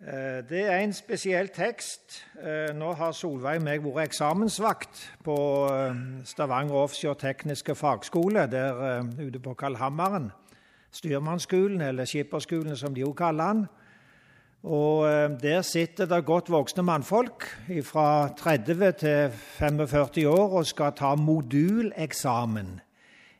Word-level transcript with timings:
Eh, 0.00 0.48
det 0.48 0.62
er 0.64 0.78
en 0.80 0.92
spesiell 0.92 1.48
tekst. 1.52 2.22
Eh, 2.40 2.72
nå 2.72 2.94
har 2.96 3.12
Solveig 3.12 3.58
og 3.60 3.64
meg 3.66 3.82
vært 3.84 4.08
eksamensvakt 4.08 5.02
på 5.26 5.36
eh, 5.68 5.98
Stavanger 6.24 6.78
Offshore 6.86 7.18
Tekniske 7.20 7.74
Fagskole 7.76 8.46
der 8.48 9.04
ute 9.20 9.42
på 9.44 9.52
Kalhammeren. 9.54 10.30
Styrmannsskolen, 10.90 11.80
eller 11.84 12.08
skipperskolen 12.08 12.76
som 12.76 12.96
de 12.96 13.04
jo 13.04 13.12
kaller 13.12 13.52
den. 13.52 13.66
Og 14.62 15.06
Der 15.40 15.62
sitter 15.62 16.06
det 16.06 16.24
godt 16.24 16.50
voksne 16.50 16.82
mannfolk 16.82 17.44
fra 17.84 18.28
30 18.36 18.92
til 18.92 19.30
45 19.30 20.28
år 20.28 20.58
og 20.58 20.66
skal 20.66 20.92
ta 20.92 21.14
moduleksamen 21.14 22.80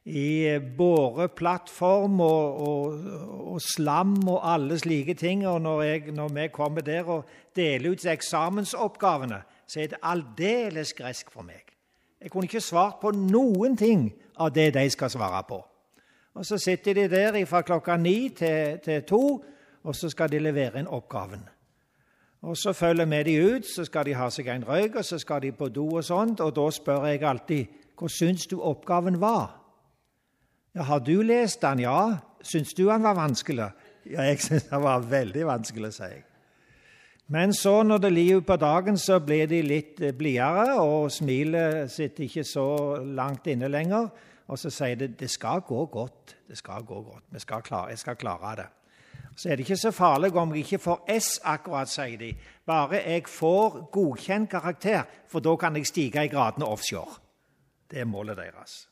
i 0.05 0.59
båreplattform 0.79 2.21
og, 2.21 2.69
og, 2.69 2.95
og, 3.53 3.61
slam 3.61 4.29
og 4.29 4.53
alle 4.53 4.79
slike 4.79 5.15
ting. 5.15 5.47
Og 5.47 5.61
når, 5.61 5.83
jeg, 5.83 6.03
når, 6.13 6.29
vi 6.29 6.49
kommer 6.53 6.81
der 6.81 7.05
og 7.05 7.25
deler 7.57 7.91
ut 7.91 8.07
eksamensoppgavene, 8.07 9.43
så 9.67 9.81
er 9.81 9.87
det 9.87 10.03
aldeles 10.03 10.93
gresk 10.93 11.31
for 11.31 11.43
meg. 11.43 11.63
Jeg 12.21 12.31
kunne 12.31 12.45
ikke 12.45 12.61
svart 12.61 13.01
på 13.01 13.11
noen 13.11 13.77
ting 13.77 14.11
av 14.37 14.53
det 14.55 14.75
de 14.75 14.91
skal 14.91 15.11
svare 15.11 15.45
på. 15.49 15.61
Og 16.35 16.47
Så 16.47 16.59
sitter 16.59 16.95
de 16.95 17.09
der 17.09 17.45
fra 17.47 17.61
klokka 17.61 17.97
ni 17.97 18.29
til, 18.29 18.79
til 18.85 19.03
to, 19.03 19.45
og 19.85 19.95
så 19.95 20.09
skal 20.09 20.31
de 20.31 20.39
levere 20.39 20.79
inn 20.79 20.87
oppgaven. 20.87 21.49
Og 22.43 22.57
Så 22.57 22.73
følger 22.73 23.05
vi 23.05 23.23
de 23.23 23.55
ut, 23.55 23.67
så 23.67 23.85
skal 23.85 24.05
de 24.05 24.15
ha 24.15 24.31
seg 24.31 24.49
en 24.49 24.69
røyk, 24.69 24.95
og 24.97 25.05
så 25.05 25.19
skal 25.19 25.43
de 25.43 25.53
på 25.53 25.69
do 25.69 25.89
og 25.97 26.05
sånt. 26.05 26.41
Og 26.41 26.57
da 26.57 26.71
spør 26.71 27.05
jeg 27.05 27.23
alltid 27.23 27.67
hva 27.99 28.09
syns 28.09 28.47
du 28.47 28.61
oppgaven 28.61 29.21
var? 29.21 29.60
Ja, 30.75 30.83
'Har 30.83 30.99
du 30.99 31.23
lest 31.23 31.63
den?' 31.63 31.79
'Ja.' 31.79 32.19
'Syns 32.43 32.75
du 32.75 32.91
han 32.91 33.03
var 33.03 33.15
vanskelig?' 33.15 33.73
'Ja, 34.07 34.23
jeg 34.23 34.41
syns 34.41 34.69
han 34.71 34.83
var 34.83 34.99
veldig 34.99 35.47
vanskelig', 35.47 35.93
sier 35.93 36.07
jeg. 36.07 36.25
Men 37.29 37.55
så, 37.55 37.83
når 37.83 37.99
det 37.99 38.13
lir 38.13 38.41
på 38.41 38.57
dagen, 38.57 38.99
så 38.99 39.21
blir 39.21 39.47
de 39.47 39.63
litt 39.63 40.01
eh, 40.01 40.13
blidere, 40.13 40.81
og 40.81 41.13
smilet 41.13 41.91
sitter 41.91 42.25
ikke 42.25 42.45
så 42.45 42.97
langt 43.05 43.47
inne 43.47 43.69
lenger. 43.69 44.09
Og 44.49 44.59
så 44.59 44.71
sier 44.71 44.95
de 44.95 45.09
'det 45.09 45.31
skal 45.31 45.61
gå 45.61 45.87
godt'. 45.87 46.35
Det 46.49 46.59
skal 46.59 46.83
gå 46.83 47.03
godt. 47.03 47.41
Skal 47.41 47.63
klare, 47.63 47.89
jeg 47.89 47.99
skal 47.99 48.17
klare 48.17 48.57
det. 48.57 48.67
Så 49.37 49.49
er 49.49 49.57
det 49.57 49.61
ikke 49.61 49.77
så 49.77 49.91
farlig 49.91 50.37
om 50.37 50.55
jeg 50.55 50.59
ikke 50.59 50.79
får 50.79 51.05
S, 51.21 51.41
akkurat, 51.45 51.89
sier 51.89 52.19
de. 52.19 52.37
Bare 52.67 53.03
jeg 53.07 53.23
får 53.27 53.91
godkjent 53.93 54.51
karakter, 54.51 55.03
for 55.29 55.41
da 55.41 55.57
kan 55.57 55.77
jeg 55.77 55.87
stige 55.87 56.25
i 56.25 56.29
gradene 56.29 56.67
offshore. 56.67 57.21
Det 57.91 58.01
er 58.01 58.05
målet 58.05 58.37
deres. 58.37 58.90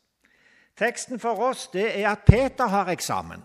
Teksten 0.79 1.19
for 1.19 1.41
oss 1.51 1.67
det 1.73 1.89
er 1.91 2.13
at 2.13 2.27
Peter 2.27 2.71
har 2.71 2.91
eksamen. 2.93 3.43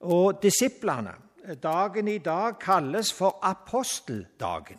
Og 0.00 0.42
disiplene 0.42 1.14
Dagen 1.62 2.08
i 2.08 2.18
dag 2.24 2.54
kalles 2.56 3.10
for 3.12 3.36
aposteldagen. 3.42 4.78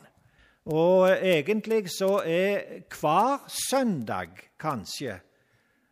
Og 0.65 1.11
egentlig 1.21 1.91
så 1.93 2.23
er 2.25 2.81
hver 2.89 3.43
søndag, 3.69 4.29
kanskje, 4.59 5.19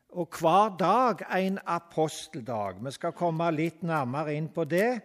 og 0.09 0.33
hver 0.39 0.73
dag 0.79 1.21
en 1.37 1.59
aposteldag. 1.65 2.81
Vi 2.81 2.91
skal 2.91 3.13
komme 3.13 3.51
litt 3.53 3.83
nærmere 3.83 4.33
inn 4.33 4.49
på 4.49 4.65
det. 4.65 5.01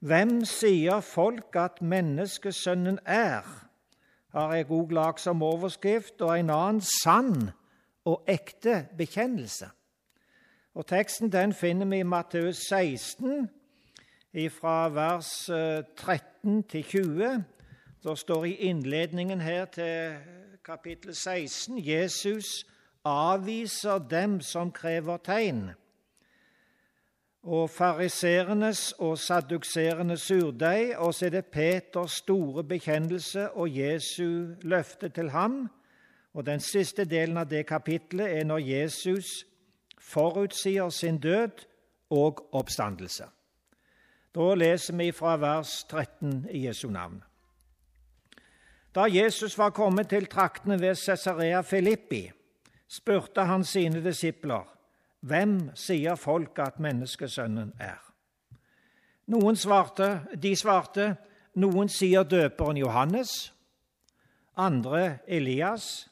Hvem 0.00 0.42
sier 0.44 0.98
folk 1.00 1.54
at 1.56 1.78
menneskesønnen 1.82 2.98
er? 3.06 3.46
har 4.32 4.54
jeg 4.54 4.68
òg 4.70 4.92
lagd 4.92 5.22
som 5.22 5.42
overskrift, 5.42 6.20
og 6.20 6.34
en 6.36 6.50
annen 6.52 6.82
sann 6.84 7.50
og 8.08 8.24
ekte 8.30 8.86
bekjennelse. 8.96 9.68
Og 10.74 10.86
Teksten 10.86 11.32
den 11.32 11.52
finner 11.52 11.86
vi 11.86 12.00
i 12.00 12.06
Matteus 12.06 12.56
16, 12.68 13.48
fra 14.54 14.88
vers 14.88 15.30
13 15.96 16.58
eh, 16.58 16.64
til 16.68 16.84
20. 16.84 17.44
Det 18.04 18.18
står 18.18 18.44
i 18.44 18.54
innledningen 18.70 19.40
her 19.40 19.64
til 19.64 20.16
kapittel 20.64 21.14
16 21.14 21.78
Jesus 21.86 22.66
avviser 23.04 23.98
dem 23.98 24.40
som 24.40 24.72
krever 24.72 25.16
tegn. 25.16 25.70
Og 27.42 27.70
fariserenes 27.70 28.92
og 28.98 29.18
sadukserenes 29.18 30.20
surdeig, 30.20 30.98
og 30.98 31.14
så 31.14 31.26
er 31.26 31.30
det 31.30 31.46
Peters 31.46 32.20
store 32.22 32.64
bekjennelse 32.64 33.50
og 33.50 33.78
Jesu 33.78 34.54
løfte 34.62 35.08
til 35.08 35.30
ham. 35.30 35.68
Og 36.38 36.46
Den 36.46 36.60
siste 36.60 37.02
delen 37.04 37.36
av 37.36 37.48
det 37.50 37.64
kapitlet 37.66 38.36
er 38.38 38.44
når 38.46 38.58
Jesus 38.62 39.26
forutsier 39.98 40.88
sin 40.88 41.16
død 41.18 41.64
og 42.14 42.54
oppstandelse. 42.54 43.24
Da 44.34 44.54
leser 44.54 44.94
vi 44.96 45.08
fra 45.12 45.32
vers 45.36 45.84
13 45.90 46.46
i 46.50 46.60
Jesu 46.66 46.90
navn. 46.94 47.24
Da 48.94 49.08
Jesus 49.10 49.58
var 49.58 49.74
kommet 49.74 50.08
til 50.08 50.26
traktene 50.26 50.78
ved 50.80 50.94
Cesarea 50.94 51.60
Filippi, 51.60 52.30
spurte 52.88 53.42
han 53.42 53.64
sine 53.64 54.04
disipler, 54.04 54.62
hvem 55.20 55.70
sier 55.74 56.14
folk 56.14 56.58
at 56.58 56.78
menneskesønnen 56.78 57.72
er? 57.80 57.98
Noen 59.26 59.56
svarte, 59.56 60.20
De 60.42 60.54
svarte, 60.56 61.16
noen 61.54 61.88
sier 61.88 62.22
døperen 62.22 62.76
Johannes, 62.78 63.52
andre 64.56 65.18
Elias, 65.26 66.06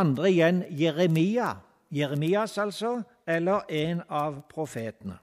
andre 0.00 0.30
igjen 0.30 0.64
Jeremia, 0.70 1.56
Jeremias 1.90 2.58
altså, 2.58 3.02
eller 3.26 3.68
en 3.68 4.02
av 4.08 4.42
profetene. 4.48 5.18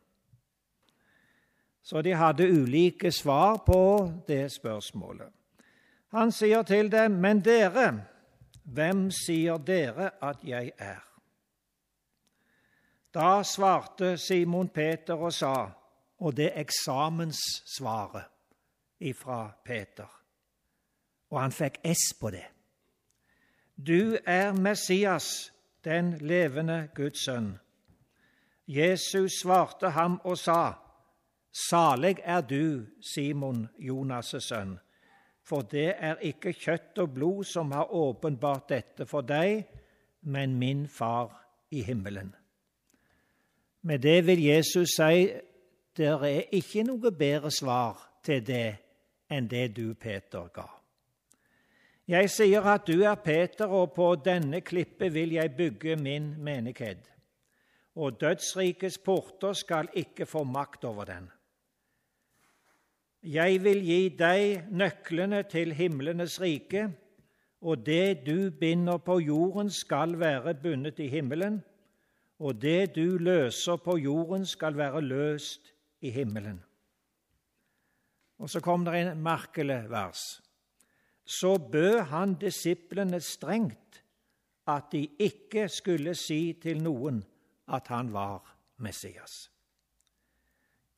Så 1.81 2.01
de 2.01 2.13
hadde 2.13 2.45
ulike 2.45 3.11
svar 3.11 3.57
på 3.65 3.81
det 4.27 4.51
spørsmålet. 4.51 5.29
Han 6.11 6.31
sier 6.31 6.61
til 6.63 6.91
dem, 6.91 7.11
'Men 7.11 7.41
dere, 7.45 8.05
hvem 8.63 9.11
sier 9.11 9.57
dere 9.57 10.11
at 10.21 10.37
jeg 10.43 10.71
er?' 10.77 11.09
Da 13.13 13.43
svarte 13.43 14.17
Simon 14.17 14.69
Peter 14.69 15.13
og 15.13 15.33
sa, 15.33 15.69
og 16.19 16.37
det 16.37 16.45
er 16.45 16.59
eksamenssvaret 16.61 18.23
ifra 18.99 19.51
Peter, 19.65 20.21
og 21.29 21.41
han 21.41 21.51
fikk 21.51 21.77
S 21.83 22.13
på 22.21 22.29
det. 22.29 22.45
Du 23.87 24.17
er 24.25 24.53
Messias, 24.53 25.53
den 25.83 26.17
levende 26.17 26.89
Guds 26.95 27.23
sønn. 27.23 27.59
Jesus 28.67 29.31
svarte 29.41 29.89
ham 29.89 30.17
og 30.23 30.37
sa, 30.37 30.73
Salig 31.69 32.17
er 32.23 32.41
du, 32.41 32.85
Simon, 33.01 33.69
Jonas' 33.79 34.39
sønn, 34.43 34.75
for 35.43 35.61
det 35.61 35.93
er 35.95 36.19
ikke 36.21 36.53
kjøtt 36.53 36.99
og 36.99 37.13
blod 37.13 37.43
som 37.47 37.71
har 37.71 37.93
åpenbart 37.95 38.67
dette 38.69 39.07
for 39.07 39.21
deg, 39.21 39.63
men 40.21 40.57
min 40.59 40.83
far 40.87 41.31
i 41.71 41.81
himmelen. 41.81 42.35
Med 43.81 43.99
det 43.99 44.25
vil 44.27 44.43
Jesus 44.43 44.97
si 44.97 45.29
det 45.97 46.11
er 46.11 46.51
ikke 46.51 46.83
noe 46.83 47.11
bedre 47.15 47.51
svar 47.51 48.03
til 48.23 48.43
det 48.43 48.75
enn 49.31 49.47
det 49.47 49.69
du, 49.77 49.93
Peter, 49.93 50.51
ga. 50.53 50.78
Jeg 52.09 52.31
sier 52.33 52.65
at 52.65 52.87
du 52.89 53.03
er 53.05 53.19
Peter, 53.21 53.69
og 53.69 53.91
på 53.93 54.15
denne 54.25 54.63
klippet 54.65 55.13
vil 55.13 55.35
jeg 55.35 55.51
bygge 55.53 55.93
min 55.95 56.31
menighet. 56.41 57.03
Og 58.01 58.17
dødsrikets 58.21 58.97
porter 59.05 59.53
skal 59.53 59.91
ikke 59.93 60.25
få 60.25 60.41
makt 60.43 60.87
over 60.89 61.05
den. 61.05 61.27
Jeg 63.21 63.61
vil 63.61 63.83
gi 63.85 63.99
deg 64.17 64.71
nøklene 64.71 65.43
til 65.51 65.75
himlenes 65.77 66.39
rike, 66.41 66.87
og 67.61 67.85
det 67.85 68.25
du 68.25 68.49
binder 68.57 68.97
på 68.97 69.19
jorden, 69.19 69.69
skal 69.69 70.17
være 70.19 70.55
bundet 70.63 70.99
i 70.99 71.11
himmelen, 71.13 71.61
og 72.39 72.61
det 72.61 72.95
du 72.95 73.19
løser 73.21 73.77
på 73.77 73.99
jorden, 74.01 74.45
skal 74.45 74.77
være 74.77 75.01
løst 75.01 75.75
i 76.01 76.09
himmelen. 76.09 76.63
Og 78.39 78.49
så 78.49 78.63
kom 78.63 78.85
det 78.85 78.97
en 78.97 79.17
merkelig 79.21 79.83
vers 79.91 80.39
så 81.29 81.57
bød 81.57 81.99
han 82.09 82.33
disiplene 82.41 83.19
strengt 83.21 84.03
at 84.67 84.83
de 84.91 85.07
ikke 85.19 85.67
skulle 85.69 86.15
si 86.17 86.53
til 86.61 86.81
noen 86.81 87.19
at 87.69 87.87
han 87.93 88.09
var 88.13 88.55
Messias. 88.81 89.51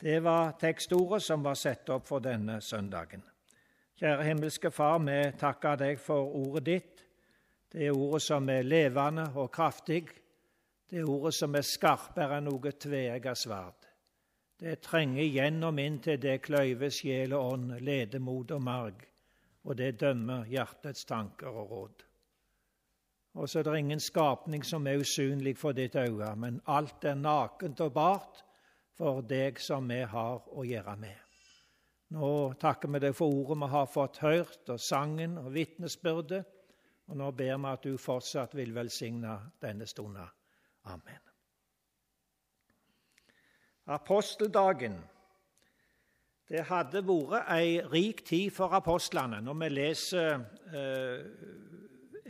Det 0.01 0.23
var 0.23 0.55
tekstordet 0.59 1.21
som 1.23 1.43
var 1.43 1.59
satt 1.59 1.91
opp 1.91 2.07
for 2.07 2.23
denne 2.23 2.61
søndagen. 2.61 3.25
Kjære 3.99 4.23
himmelske 4.23 4.71
Far, 4.71 5.03
vi 5.03 5.19
takker 5.37 5.75
deg 5.83 5.99
for 5.99 6.31
ordet 6.39 6.65
ditt. 6.65 7.03
Det 7.71 7.85
er 7.89 7.91
ordet 7.91 8.23
som 8.23 8.49
er 8.49 8.63
levende 8.63 9.27
og 9.35 9.51
kraftig. 9.51 10.07
Det 10.89 11.03
er 11.03 11.11
ordet 11.11 11.35
som 11.35 11.55
er 11.55 11.67
skarpere 11.67 12.39
enn 12.39 12.47
noe 12.47 12.71
tveegget 12.71 13.43
sverd. 13.43 13.91
Det 14.57 14.79
trenger 14.79 15.27
gjennom 15.27 15.79
inn 15.79 15.99
til 15.99 16.19
det 16.23 16.39
kløyve 16.47 16.87
sjel 16.91 17.35
og 17.35 17.53
ånd, 17.53 17.79
ledemod 17.83 18.55
og 18.55 18.63
marg 18.63 19.07
og 19.63 19.77
det 19.77 19.99
dømmer 20.01 20.45
hjertets 20.49 21.05
tanker 21.05 21.47
og 21.47 21.71
råd. 21.71 22.05
Og 23.33 23.49
så 23.49 23.59
er 23.59 23.63
det 23.63 23.77
ingen 23.79 23.99
skapning 23.99 24.63
som 24.67 24.87
er 24.87 24.99
usynlig 24.99 25.55
for 25.57 25.71
ditt 25.71 25.95
øye, 25.95 26.35
men 26.35 26.61
alt 26.67 27.05
er 27.05 27.15
nakent 27.15 27.79
og 27.81 27.93
bart 27.93 28.43
for 28.97 29.21
deg 29.21 29.59
som 29.59 29.87
vi 29.87 30.01
har 30.03 30.41
å 30.51 30.65
gjøre 30.67 30.95
med. 30.99 31.17
Nå 32.11 32.53
takker 32.59 32.91
vi 32.91 32.99
deg 32.99 33.15
for 33.15 33.31
ordet 33.31 33.61
vi 33.61 33.69
har 33.71 33.87
fått 33.87 34.17
hørt, 34.19 34.63
og 34.69 34.79
sangen 34.83 35.37
og 35.39 35.53
vitnesbyrdet. 35.55 36.43
Og 37.07 37.17
nå 37.17 37.31
ber 37.35 37.57
vi 37.57 37.71
at 37.71 37.83
du 37.87 37.97
fortsatt 37.99 38.55
vil 38.55 38.75
velsigne 38.75 39.37
denne 39.63 39.87
stunden. 39.87 40.27
Amen. 40.91 41.23
Aposteldagen. 43.91 44.99
Det 46.51 46.65
hadde 46.67 47.03
vært 47.07 47.51
ei 47.55 47.79
rik 47.93 48.25
tid 48.27 48.51
for 48.51 48.75
apostlene 48.75 49.39
når 49.43 49.59
vi 49.61 49.69
leser 49.71 50.33
eh, 50.75 51.19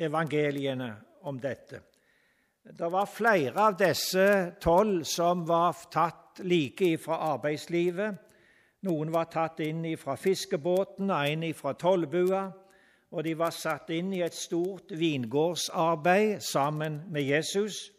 evangeliene 0.05 0.91
om 1.25 1.39
dette. 1.41 1.81
Det 2.61 2.91
var 2.93 3.09
flere 3.09 3.69
av 3.69 3.77
disse 3.79 4.27
tolv 4.61 5.01
som 5.09 5.41
var 5.47 5.87
tatt 5.89 6.43
like 6.45 6.93
fra 7.01 7.17
arbeidslivet 7.33 8.27
noen 8.81 9.11
var 9.13 9.27
tatt 9.29 9.59
inn 9.61 9.83
fra 10.01 10.15
fiskebåten 10.17 11.11
en 11.13 11.43
fra 11.53 11.75
tollbua. 11.77 12.47
Og 13.11 13.25
de 13.27 13.33
var 13.37 13.51
satt 13.53 13.91
inn 13.93 14.13
i 14.15 14.23
et 14.25 14.33
stort 14.33 14.93
vingårdsarbeid 14.95 16.39
sammen 16.41 17.01
med 17.11 17.27
Jesus. 17.27 17.91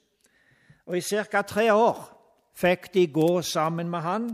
Og 0.88 0.96
i 0.96 1.02
ca. 1.04 1.42
tre 1.46 1.68
år 1.70 2.00
fikk 2.56 2.88
de 2.94 3.06
gå 3.12 3.42
sammen 3.42 3.90
med 3.92 4.00
han, 4.02 4.30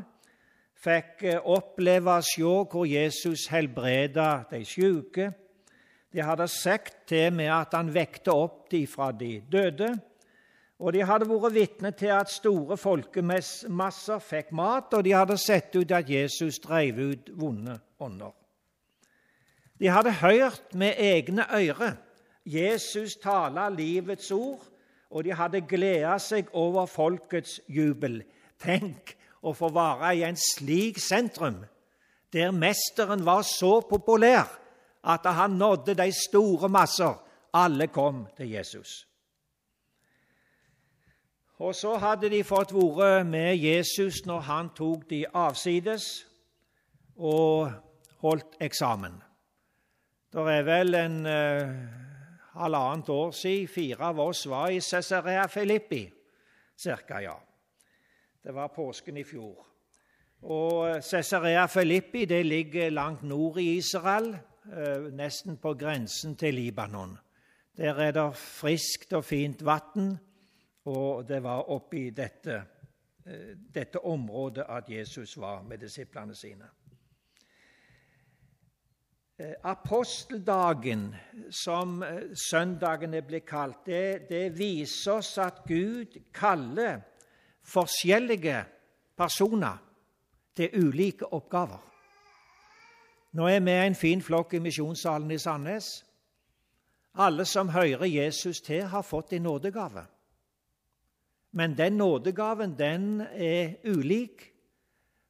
fikk 0.78 1.24
eh, 1.26 1.38
oppleve 1.42 2.18
og 2.20 2.26
se 2.26 2.42
hvor 2.44 2.86
Jesus 2.86 3.46
helbreda 3.52 4.44
de 4.50 4.64
syke. 4.64 5.32
De 6.12 6.22
hadde 6.24 6.48
sett 6.48 7.04
til 7.08 7.32
med 7.34 7.50
at 7.52 7.74
han 7.76 7.90
vekte 7.92 8.32
opp 8.32 8.70
de 8.72 8.86
fra 8.86 9.10
de 9.12 9.40
døde. 9.52 9.90
Og 10.78 10.94
de 10.94 11.02
hadde 11.02 11.26
vært 11.28 11.54
vitne 11.56 11.90
til 11.98 12.12
at 12.14 12.30
store 12.30 12.76
folkemasser 12.78 14.20
fikk 14.22 14.52
mat, 14.54 14.94
og 14.94 15.02
de 15.04 15.16
hadde 15.16 15.36
sett 15.42 15.74
ut 15.74 15.90
at 15.92 16.10
Jesus 16.10 16.60
drev 16.62 17.00
ut 17.10 17.32
vonde 17.34 17.80
ånder. 17.98 18.30
De 19.78 19.90
hadde 19.90 20.14
hørt 20.22 20.74
med 20.74 20.94
egne 20.98 21.44
ører 21.54 21.98
Jesus 22.48 23.16
tale 23.20 23.66
livets 23.74 24.30
ord, 24.32 24.62
og 25.10 25.24
de 25.24 25.34
hadde 25.36 25.60
gleda 25.68 26.14
seg 26.22 26.48
over 26.56 26.86
folkets 26.88 27.58
jubel. 27.68 28.22
Tenk 28.60 29.16
å 29.42 29.54
få 29.54 29.70
være 29.74 30.14
i 30.16 30.24
en 30.26 30.38
slik 30.38 30.98
sentrum, 31.02 31.62
der 32.32 32.52
mesteren 32.52 33.24
var 33.24 33.42
så 33.46 33.80
populær 33.88 34.50
at 35.08 35.26
han 35.34 35.56
nådde 35.60 35.94
de 35.94 36.12
store 36.12 36.68
masser. 36.68 37.14
Alle 37.54 37.86
kom 37.86 38.26
til 38.36 38.50
Jesus. 38.50 39.06
Og 41.58 41.74
så 41.74 41.96
hadde 41.98 42.30
de 42.30 42.44
fått 42.44 42.74
være 42.74 43.24
med 43.24 43.56
Jesus 43.56 44.20
når 44.26 44.40
han 44.46 44.68
tok 44.76 45.08
de 45.10 45.24
avsides 45.34 46.26
og 47.16 47.72
holdt 48.22 48.60
eksamen. 48.62 49.16
Det 50.32 50.44
er 50.52 50.62
vel 50.66 50.94
en 50.94 51.18
eh, 51.26 51.72
halvannet 52.60 53.08
år 53.08 53.32
siden 53.34 53.68
fire 53.72 54.10
av 54.12 54.20
oss 54.20 54.44
var 54.46 54.70
i 54.70 54.80
Cesarea 54.84 55.46
Filippi, 55.50 56.04
cirka, 56.76 57.22
ja. 57.24 57.34
Det 58.48 58.54
var 58.54 58.70
påsken 58.72 59.16
i 59.20 59.24
fjor. 59.28 59.66
Og 60.48 61.02
Cesarea 61.04 61.66
Filippi 61.68 62.24
det 62.24 62.46
ligger 62.46 62.90
langt 62.90 63.22
nord 63.22 63.58
i 63.60 63.74
Israel, 63.76 64.30
uh, 64.64 65.10
nesten 65.12 65.58
på 65.60 65.74
grensen 65.74 66.36
til 66.36 66.54
Libanon. 66.54 67.18
Der 67.76 68.00
er 68.00 68.14
det 68.16 68.24
friskt 68.36 69.12
og 69.12 69.24
fint 69.24 69.64
vann 69.64 70.16
og 70.88 71.28
det 71.28 71.42
var 71.44 71.68
oppi 71.70 72.06
dette, 72.10 72.56
eh, 73.26 73.52
dette 73.74 74.00
området 74.00 74.64
at 74.68 74.88
Jesus 74.88 75.36
var 75.36 75.62
med 75.62 75.78
disiplene 75.78 76.34
sine. 76.34 76.70
Eh, 79.38 79.54
aposteldagen, 79.62 81.14
som 81.50 82.00
søndagene 82.00 82.34
søndagen 82.50 83.14
er 83.14 83.38
kalt, 83.46 83.86
det, 83.86 84.28
det 84.28 84.58
viser 84.58 85.12
oss 85.12 85.38
at 85.38 85.62
Gud 85.66 86.16
kaller 86.32 87.00
forskjellige 87.68 88.64
personer 89.16 89.76
til 90.56 90.86
ulike 90.86 91.32
oppgaver. 91.32 91.84
Nå 93.32 93.46
er 93.46 93.60
vi 93.60 93.70
en 93.70 93.94
fin 93.94 94.22
flokk 94.22 94.54
i 94.54 94.62
misjonssalen 94.64 95.30
i 95.30 95.38
Sandnes. 95.38 95.88
Alle 97.14 97.44
som 97.44 97.68
hører 97.68 98.06
Jesus 98.06 98.60
til, 98.60 98.82
har 98.82 99.02
fått 99.02 99.32
en 99.32 99.42
nådegave. 99.42 100.06
Men 101.52 101.76
den 101.78 101.92
nådegaven 101.92 102.78
den 102.78 103.20
er 103.20 103.74
ulik. 103.84 104.52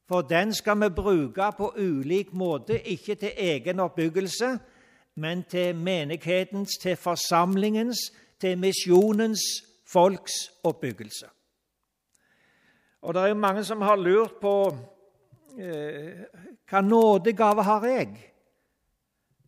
For 0.09 0.23
den 0.23 0.55
skal 0.55 0.81
vi 0.81 0.89
bruke 0.89 1.53
på 1.57 1.73
ulik 1.77 2.33
måte, 2.33 2.81
ikke 2.89 3.15
til 3.15 3.33
egen 3.37 3.81
oppbyggelse, 3.81 4.59
men 5.15 5.43
til 5.51 5.77
menighetens, 5.77 6.79
til 6.83 6.97
forsamlingens, 6.97 7.99
til 8.41 8.59
misjonens 8.59 9.41
folks 9.87 10.33
oppbyggelse. 10.65 11.27
Og 13.03 13.15
det 13.15 13.23
er 13.23 13.33
jo 13.33 13.35
mange 13.39 13.65
som 13.65 13.83
har 13.87 13.97
lurt 13.97 14.41
på 14.43 14.55
eh, 15.59 16.25
hva 16.69 16.81
nådegave 16.83 17.63
har 17.63 17.87
jeg? 17.87 18.17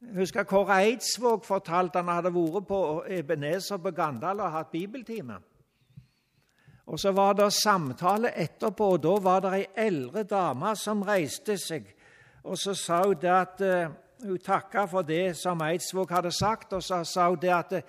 Jeg 0.00 0.16
husker 0.16 0.46
Kåre 0.48 0.78
Eidsvåg 0.86 1.44
fortalte 1.44 2.00
han 2.00 2.08
hadde 2.08 2.32
vært 2.32 2.68
på 2.68 2.80
Ebenezer 3.10 3.80
på 3.82 3.92
Gandal 3.92 4.40
og 4.40 4.54
hatt 4.54 4.70
bibeltime. 4.72 5.36
Og 6.86 6.98
Så 6.98 7.12
var 7.12 7.32
det 7.32 7.52
samtale 7.52 8.32
etterpå, 8.34 8.84
og 8.94 9.02
da 9.02 9.16
var 9.22 9.40
det 9.40 9.50
ei 9.54 9.66
eldre 9.86 10.22
dame 10.22 10.72
som 10.76 11.02
reiste 11.02 11.58
seg. 11.58 11.84
Og 12.44 12.58
Så 12.58 12.74
sa 12.74 13.04
hun 13.04 13.20
det 13.20 13.30
at 13.30 13.60
uh, 13.60 13.92
hun 14.24 14.38
takka 14.38 14.86
for 14.86 15.02
det 15.02 15.36
som 15.36 15.60
Eidsvåg 15.60 16.10
hadde 16.10 16.32
sagt, 16.32 16.72
og 16.72 16.82
så 16.82 17.04
sa 17.04 17.28
hun 17.28 17.38
det 17.38 17.52
at 17.54 17.72
uh, 17.72 17.80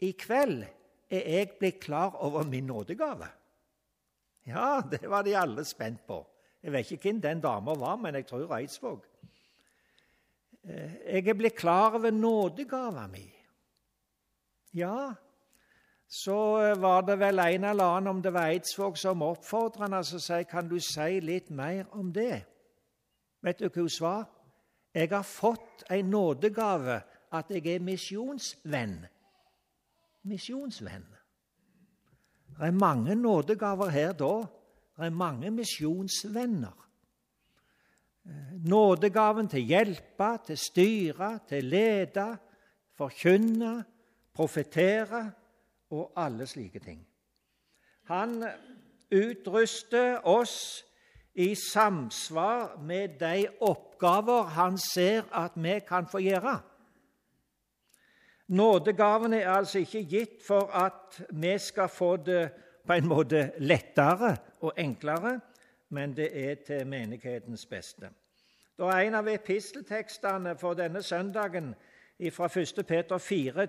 i 0.00 0.12
kveld 0.12 0.62
er 1.10 1.28
jeg 1.36 1.50
blitt 1.58 1.80
klar 1.80 2.16
over 2.24 2.44
min 2.44 2.66
nådegave. 2.66 3.26
Ja, 4.46 4.80
det 4.90 5.10
var 5.10 5.22
de 5.22 5.36
alle 5.36 5.64
spent 5.64 6.06
på. 6.06 6.20
Jeg 6.62 6.72
vet 6.72 6.90
ikke 6.90 7.10
hvem 7.10 7.20
den 7.22 7.40
dama 7.40 7.74
var, 7.78 7.96
men 7.96 8.14
jeg 8.14 8.26
tror 8.26 8.56
Eidsvåg. 8.56 9.04
Uh, 10.66 10.94
jeg 11.06 11.28
er 11.28 11.38
blitt 11.38 11.56
klar 11.56 11.94
over 11.94 12.10
nådegava 12.10 13.06
mi. 13.06 13.26
Ja, 14.74 15.14
så 16.08 16.62
eh, 16.62 16.80
var 16.80 17.02
det 17.02 17.18
vel 17.18 17.38
en 17.38 17.64
eller 17.64 17.84
annen, 17.84 18.08
om 18.08 18.22
det 18.22 18.32
var 18.32 18.50
Eidsvåg, 18.50 18.98
som 18.98 19.22
oppfordra 19.22 19.86
henne 19.86 19.98
og 19.98 20.22
sa 20.22 20.42
kan 20.46 20.68
du 20.68 20.78
si 20.80 21.20
litt 21.20 21.50
mer 21.50 21.86
om 21.90 22.12
det. 22.12 22.44
Vet 23.42 23.58
du 23.58 23.66
hva 23.68 23.82
hun 23.82 23.90
sa? 23.90 24.14
Jeg 24.94 25.10
har 25.10 25.26
fått 25.26 25.84
en 25.90 26.10
nådegave, 26.10 27.00
at 27.32 27.50
jeg 27.50 27.66
er 27.74 27.82
misjonsvenn. 27.84 29.00
Misjonsvenn. 30.22 31.15
Det 32.56 32.66
er 32.66 32.70
mange 32.70 33.14
nådegaver 33.14 33.88
her 33.88 34.12
da. 34.12 34.46
Det 34.96 35.06
er 35.06 35.10
mange 35.10 35.50
misjonsvenner. 35.50 36.86
Eh, 38.26 38.52
nådegaven 38.64 39.48
til 39.48 39.60
hjelpe, 39.60 40.38
til 40.46 40.58
styre, 40.58 41.38
til 41.48 41.64
lede, 41.64 42.36
forkynne, 42.96 43.84
profetere 44.34 45.32
og 45.90 46.12
alle 46.16 46.46
slike 46.46 46.78
ting. 46.78 47.06
Han 48.02 48.44
utruster 49.12 50.20
oss 50.24 50.84
i 51.34 51.54
samsvar 51.54 52.78
med 52.80 53.18
de 53.20 53.46
oppgaver 53.60 54.42
han 54.56 54.78
ser 54.78 55.22
at 55.32 55.52
vi 55.54 55.80
kan 55.88 56.08
få 56.08 56.18
gjøre. 56.18 56.60
Nådegaven 58.48 59.32
er 59.32 59.50
altså 59.50 59.78
ikke 59.78 60.04
gitt 60.04 60.42
for 60.46 60.70
at 60.70 61.22
vi 61.30 61.58
skal 61.58 61.88
få 61.88 62.16
det 62.16 62.50
på 62.86 62.92
en 62.92 63.08
måte 63.08 63.50
lettere 63.58 64.36
og 64.60 64.72
enklere, 64.78 65.40
men 65.88 66.16
det 66.16 66.30
er 66.50 66.54
til 66.66 66.86
menighetens 66.86 67.66
beste. 67.66 68.10
Da 68.78 68.90
er 68.92 69.06
en 69.06 69.14
av 69.18 69.28
episteltekstene 69.28 70.54
for 70.60 70.78
denne 70.78 71.02
søndagen 71.02 71.74
fra 72.32 72.46
1. 72.46 72.84
Peter 72.86 73.18
4, 73.18 73.66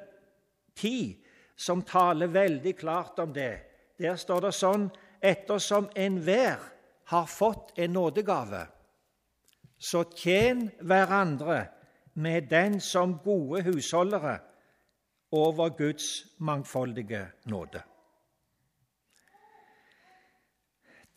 10, 0.76 1.18
som 1.56 1.82
taler 1.82 2.28
veldig 2.28 2.76
klart 2.76 3.20
om 3.20 3.34
det. 3.34 3.58
Der 3.98 4.16
står 4.16 4.46
det 4.46 4.54
sånn 4.54 4.90
Ettersom 5.22 5.88
enhver 5.98 6.60
har 7.10 7.26
fått 7.26 7.72
en 7.80 7.96
nådegave, 7.96 8.68
så 9.80 10.04
tjen 10.14 10.68
hverandre 10.78 11.64
med 12.14 12.52
den 12.52 12.78
som 12.82 13.16
gode 13.24 13.64
husholdere 13.66 14.36
over 15.32 15.70
Guds 15.70 16.26
mangfoldige 16.40 17.28
nåde. 17.46 17.82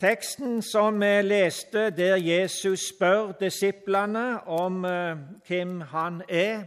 Teksten 0.01 0.61
som 0.61 0.99
vi 0.99 1.21
leste, 1.21 1.89
der 1.89 2.15
Jesus 2.15 2.79
spør 2.95 3.31
disiplene 3.31 4.47
om 4.47 4.85
eh, 4.85 5.17
hvem 5.47 5.81
han 5.81 6.21
er, 6.29 6.63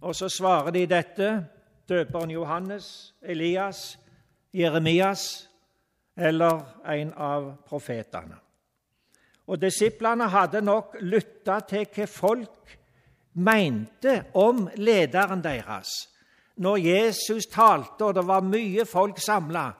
og 0.00 0.14
så 0.14 0.28
svarer 0.28 0.70
de 0.70 0.86
dette 0.86 1.46
døperen 1.88 2.30
Johannes, 2.30 3.14
Elias, 3.22 3.98
Jeremias 4.54 5.48
eller 6.16 6.82
en 6.90 7.12
av 7.16 7.52
profetene. 7.68 8.36
Og 9.46 9.60
disiplene 9.62 10.26
hadde 10.28 10.60
nok 10.64 10.96
lytta 11.00 11.60
til 11.70 11.86
hva 11.94 12.06
folk 12.10 12.76
mente 13.46 14.24
om 14.34 14.66
lederen 14.74 15.44
deres. 15.44 15.92
Når 16.56 16.76
Jesus 16.76 17.46
talte, 17.46 18.04
og 18.04 18.14
det 18.14 18.26
var 18.26 18.40
mye 18.40 18.86
folk 18.88 19.18
samla, 19.20 19.70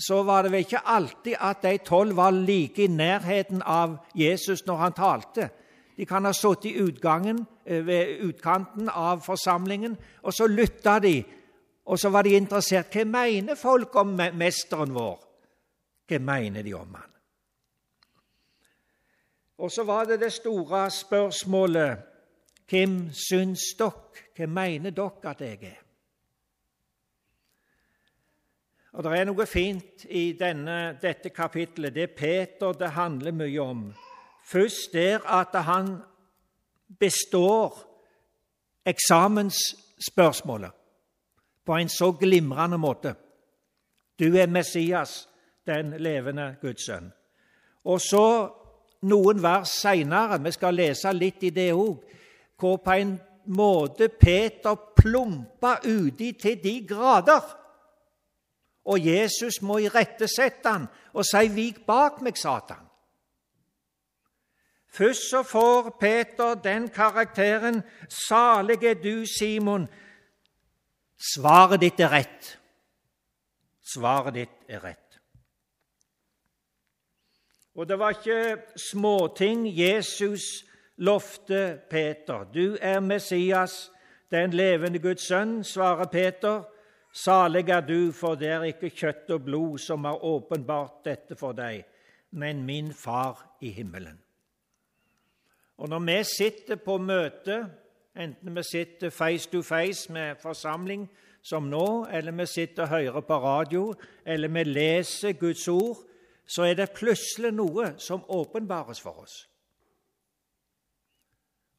så 0.00 0.22
var 0.22 0.42
det 0.42 0.52
vel 0.52 0.64
ikke 0.64 0.84
alltid 0.84 1.34
at 1.40 1.62
de 1.62 1.78
tolv 1.84 2.16
var 2.16 2.30
like 2.30 2.84
i 2.84 2.92
nærheten 2.92 3.62
av 3.62 3.96
Jesus 4.14 4.64
når 4.66 4.76
han 4.76 4.92
talte. 4.92 5.48
De 5.96 6.06
kan 6.06 6.24
ha 6.24 6.32
sittet 6.32 6.70
i 6.70 6.80
utgangen, 6.80 7.46
eh, 7.64 7.86
ved 7.86 8.20
utkanten 8.24 8.88
av 8.88 9.20
forsamlingen, 9.20 9.96
og 10.22 10.32
så 10.32 10.46
lytta 10.46 10.98
de. 10.98 11.24
Og 11.86 11.98
så 11.98 12.08
var 12.08 12.22
de 12.22 12.36
interessert. 12.36 12.92
Hva 12.92 13.04
mener 13.04 13.54
folk 13.54 13.96
om 13.96 14.16
mesteren 14.16 14.94
vår? 14.94 15.18
Hva 16.08 16.18
mener 16.18 16.62
de 16.62 16.74
om 16.74 16.94
han? 16.94 17.10
Og 19.58 19.70
så 19.70 19.84
var 19.84 20.04
det 20.04 20.20
det 20.20 20.32
store 20.32 20.90
spørsmålet 20.90 21.98
Hvem 22.70 23.10
syns 23.12 23.60
dere? 23.78 23.92
Hva 24.36 24.46
mener 24.46 24.90
dere 24.90 25.30
at 25.30 25.40
jeg 25.40 25.58
er? 25.62 25.89
Og 28.92 29.04
Det 29.04 29.18
er 29.18 29.24
noe 29.28 29.46
fint 29.46 30.04
i 30.10 30.32
denne, 30.38 30.98
dette 31.02 31.30
kapitlet. 31.30 31.94
Det 31.94 32.02
er 32.02 32.16
Peter 32.16 32.72
det 32.74 32.90
handler 32.96 33.32
mye 33.32 33.60
om. 33.62 33.84
Først 34.44 34.92
der 34.92 35.22
at 35.30 35.54
han 35.64 36.00
består 36.98 37.78
eksamensspørsmålet 38.86 40.70
på 41.66 41.76
en 41.76 41.88
så 41.88 42.12
glimrende 42.12 42.78
måte. 42.78 43.14
Du 44.18 44.36
er 44.36 44.46
Messias, 44.46 45.28
den 45.66 45.94
levende 46.02 46.56
Guds 46.60 46.86
sønn. 46.86 47.12
Og 47.84 48.00
så 48.00 48.26
noen 49.06 49.42
vers 49.42 49.70
seinere, 49.80 50.40
vi 50.42 50.50
skal 50.52 50.74
lese 50.74 51.12
litt 51.14 51.44
i 51.46 51.54
det 51.54 51.70
òg, 51.72 52.02
hvor 52.58 52.82
på 52.82 52.96
en 52.98 53.14
måte 53.56 54.08
Peter 54.08 54.74
plumpa 54.96 55.78
uti 55.86 56.32
til 56.32 56.58
de 56.62 56.74
grader 56.88 57.59
og 58.84 59.06
Jesus 59.06 59.62
må 59.62 59.78
irettesette 59.78 60.68
han 60.68 60.86
og 61.12 61.24
si 61.24 61.48
'Vik 61.48 61.86
bak 61.86 62.20
meg, 62.20 62.38
Satan'. 62.38 62.86
Først 64.92 65.30
så 65.30 65.42
får 65.42 65.96
Peter 66.00 66.54
den 66.54 66.88
karakteren 66.88 67.82
'Salig 68.08 68.84
er 68.84 68.94
du, 68.94 69.24
Simon'. 69.24 69.86
Svaret 71.34 71.80
ditt 71.80 72.00
er 72.00 72.12
rett. 72.12 72.58
Svaret 73.94 74.34
ditt 74.34 74.56
er 74.68 74.84
rett. 74.84 75.20
Og 77.74 77.88
det 77.88 77.98
var 77.98 78.10
ikke 78.10 78.62
småting 78.76 79.78
Jesus 79.78 80.64
lovte 80.96 81.80
Peter. 81.90 82.44
Du 82.54 82.76
er 82.80 83.00
Messias, 83.00 83.92
den 84.30 84.50
levende 84.50 84.98
Guds 84.98 85.26
sønn, 85.26 85.64
svarer 85.64 86.06
Peter. 86.06 86.62
Salig 87.12 87.68
er 87.68 87.80
du, 87.80 88.12
for 88.12 88.38
det 88.38 88.48
er 88.48 88.64
ikke 88.70 88.92
kjøtt 88.94 89.30
og 89.34 89.44
blod 89.44 89.78
som 89.82 90.04
har 90.06 90.22
åpenbart 90.24 91.02
dette 91.04 91.36
for 91.36 91.56
deg, 91.58 91.82
men 92.30 92.62
min 92.66 92.92
Far 92.94 93.56
i 93.60 93.72
himmelen. 93.74 94.20
Og 95.80 95.88
når 95.88 96.04
vi 96.06 96.18
sitter 96.28 96.76
på 96.76 96.98
møte, 96.98 97.64
enten 98.14 98.54
vi 98.56 98.62
sitter 98.62 99.10
face 99.10 99.50
to 99.50 99.62
face 99.62 100.12
med 100.12 100.36
forsamling 100.42 101.08
som 101.42 101.66
nå, 101.70 102.06
eller 102.12 102.32
vi 102.32 102.46
sitter 102.46 102.82
og 102.82 102.88
hører 102.88 103.20
på 103.20 103.38
radio, 103.42 103.94
eller 104.24 104.48
vi 104.48 104.64
leser 104.64 105.32
Guds 105.32 105.66
ord, 105.68 105.98
så 106.46 106.62
er 106.62 106.74
det 106.74 106.92
plutselig 106.94 107.50
noe 107.54 107.94
som 107.98 108.22
åpenbares 108.28 109.00
for 109.00 109.22
oss. 109.24 109.46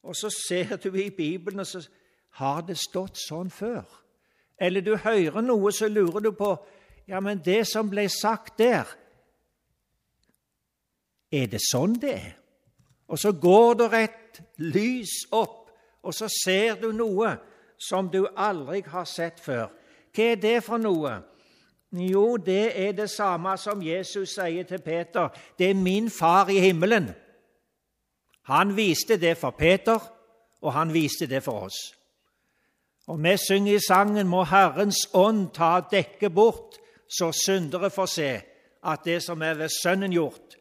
Og 0.03 0.15
så 0.15 0.31
ser 0.33 0.75
du 0.75 0.95
i 0.95 1.09
Bibelen, 1.09 1.59
og 1.59 1.67
så 1.67 1.85
har 2.41 2.63
det 2.67 2.79
stått 2.79 3.19
sånn 3.21 3.51
før 3.53 4.00
eller 4.61 4.85
du 4.85 4.93
hører 4.95 5.41
noe, 5.41 5.71
så 5.73 5.89
lurer 5.89 6.21
du 6.21 6.31
på 6.37 6.53
ja, 7.09 7.19
men 7.19 7.41
det 7.43 7.65
som 7.67 7.89
ble 7.89 8.05
sagt 8.13 8.59
der 8.61 8.85
Er 11.31 11.47
det 11.47 11.61
sånn 11.63 11.95
det 11.99 12.11
er? 12.13 12.33
Og 13.11 13.19
så 13.19 13.31
går 13.31 13.73
det 13.79 13.87
et 13.97 14.39
lys 14.59 15.13
opp, 15.31 15.71
og 16.03 16.15
så 16.15 16.27
ser 16.31 16.77
du 16.79 16.89
noe 16.95 17.33
som 17.79 18.09
du 18.11 18.25
aldri 18.35 18.81
har 18.87 19.07
sett 19.07 19.39
før. 19.39 19.69
Hva 20.11 20.25
er 20.33 20.39
det 20.39 20.57
for 20.63 20.79
noe? 20.79 21.13
Jo, 21.91 22.37
det 22.37 22.71
er 22.79 22.91
det 22.95 23.09
samme 23.11 23.55
som 23.59 23.83
Jesus 23.83 24.35
sier 24.37 24.67
til 24.67 24.83
Peter. 24.83 25.31
Det 25.59 25.71
er 25.71 25.79
min 25.79 26.09
far 26.11 26.51
i 26.51 26.59
himmelen. 26.63 27.09
Han 28.51 28.75
viste 28.75 29.17
det 29.19 29.37
for 29.39 29.55
Peter, 29.55 29.99
og 30.61 30.73
han 30.73 30.93
viste 30.93 31.27
det 31.27 31.43
for 31.43 31.67
oss. 31.67 31.79
Og 33.11 33.23
vi 33.23 33.37
synger 33.37 33.75
i 33.75 33.79
sangen 33.87 34.27
'Må 34.27 34.43
Herrens 34.43 35.09
ånd 35.13 35.49
ta 35.53 35.81
dekket 35.91 36.31
bort', 36.31 36.77
så 37.09 37.31
syndere 37.45 37.89
får 37.89 38.05
se 38.05 38.41
at 38.83 38.99
det 39.05 39.23
som 39.23 39.41
er 39.41 39.53
ved 39.53 39.69
Sønnen 39.69 40.11
gjort, 40.11 40.55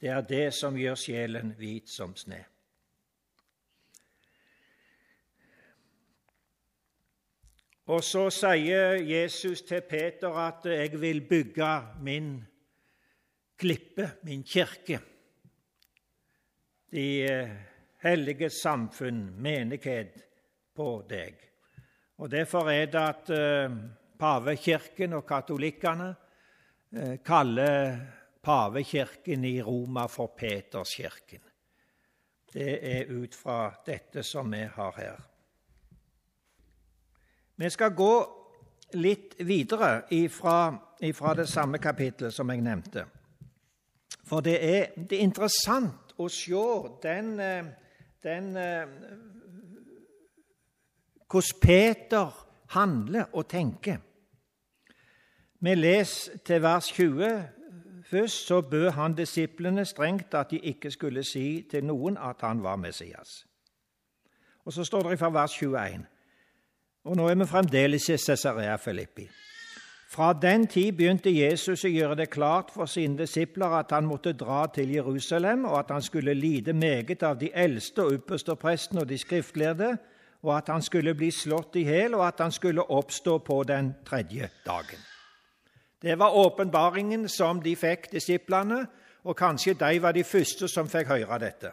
det 0.00 0.08
er 0.08 0.20
det 0.20 0.54
som 0.54 0.74
gjør 0.76 0.94
sjelen 0.94 1.54
hvit 1.58 1.90
som 1.96 2.16
sne. 2.16 2.44
Og 7.86 8.02
så 8.02 8.30
sier 8.30 8.98
Jesus 8.98 9.62
til 9.62 9.80
Peter 9.80 10.34
at 10.34 10.64
'jeg 10.64 11.00
vil 11.00 11.20
bygge 11.20 11.82
min 12.00 12.44
klippe, 13.58 14.10
min 14.22 14.42
kirke', 14.42 15.00
de 16.92 17.48
hellige 18.02 18.50
samfunn, 18.50 19.42
menighet, 19.42 20.24
på 20.74 21.06
deg. 21.08 21.51
Og 22.18 22.30
Derfor 22.30 22.70
er 22.70 22.86
det 22.86 23.00
at 23.00 23.30
eh, 23.30 23.76
pavekirken 24.18 25.12
og 25.12 25.24
katolikkene 25.26 26.10
eh, 26.92 27.16
kaller 27.24 27.96
pavekirken 28.42 29.44
i 29.44 29.62
Roma 29.62 30.06
for 30.06 30.34
Peterskirken. 30.36 31.40
Det 32.52 32.72
er 32.92 33.10
ut 33.10 33.34
fra 33.34 33.72
dette 33.86 34.22
som 34.22 34.50
vi 34.52 34.60
har 34.74 34.92
her. 34.96 35.20
Vi 37.56 37.70
skal 37.70 37.94
gå 37.96 38.14
litt 39.00 39.38
videre 39.38 40.02
ifra, 40.10 40.74
ifra 41.00 41.34
det 41.34 41.46
samme 41.48 41.78
kapittelet 41.78 42.34
som 42.34 42.50
jeg 42.52 42.62
nevnte. 42.64 43.06
For 44.28 44.44
det 44.44 44.58
er, 44.60 44.92
det 44.96 45.16
er 45.16 45.24
interessant 45.24 46.12
å 46.20 46.28
se 46.28 46.64
den, 47.02 47.38
eh, 47.40 47.72
den 48.22 48.52
hvordan 51.32 51.60
Peter 51.62 52.46
handler 52.68 53.24
og 53.32 53.48
tenker. 53.48 53.96
Vi 55.60 55.74
leser 55.74 56.38
til 56.44 56.62
vers 56.62 56.88
20 56.88 57.48
først, 58.10 58.46
så 58.46 58.60
bød 58.60 58.90
han 58.90 59.14
disiplene 59.14 59.84
strengt 59.84 60.34
at 60.34 60.50
de 60.50 60.58
ikke 60.58 60.90
skulle 60.90 61.24
si 61.24 61.66
til 61.70 61.84
noen 61.84 62.16
at 62.16 62.36
han 62.40 62.62
var 62.62 62.76
Messias. 62.76 63.46
Og 64.64 64.72
Så 64.72 64.84
står 64.84 65.10
det 65.10 65.18
fra 65.18 65.30
vers 65.30 65.62
21. 65.62 66.06
Og 67.04 67.16
nå 67.16 67.28
er 67.28 67.34
vi 67.34 67.46
fremdeles 67.46 68.08
i 68.08 68.16
Cesarea 68.16 68.76
Filippi. 68.76 69.28
Fra 70.10 70.32
den 70.42 70.66
tid 70.66 70.92
begynte 70.92 71.32
Jesus 71.32 71.84
å 71.84 71.88
gjøre 71.88 72.18
det 72.20 72.30
klart 72.30 72.70
for 72.70 72.86
sine 72.86 73.16
disipler 73.18 73.78
at 73.78 73.94
han 73.96 74.04
måtte 74.04 74.34
dra 74.36 74.66
til 74.74 74.92
Jerusalem, 74.92 75.64
og 75.64 75.78
at 75.78 75.90
han 75.90 76.02
skulle 76.02 76.34
lide 76.34 76.72
meget 76.72 77.22
av 77.22 77.38
de 77.40 77.48
eldste 77.54 78.04
og 78.04 78.18
ypperste 78.18 78.56
prestene 78.56 79.00
og 79.00 79.08
de 79.08 79.18
skriftlærde, 79.18 79.96
og 80.42 80.56
at 80.56 80.68
han 80.68 80.82
skulle 80.82 81.14
bli 81.14 81.30
slått 81.30 81.76
i 81.78 81.84
hjel, 81.86 82.14
og 82.14 82.26
at 82.26 82.40
han 82.42 82.52
skulle 82.52 82.82
oppstå 82.90 83.38
på 83.38 83.62
den 83.62 83.94
tredje 84.06 84.50
dagen. 84.66 84.98
Det 86.02 86.18
var 86.18 86.34
åpenbaringen 86.34 87.28
som 87.28 87.62
de 87.62 87.76
fikk, 87.76 88.10
disiplene, 88.12 88.86
og 89.24 89.36
kanskje 89.38 89.74
de 89.78 90.02
var 90.02 90.12
de 90.12 90.24
første 90.24 90.68
som 90.68 90.88
fikk 90.90 91.12
høre 91.14 91.38
dette. 91.38 91.70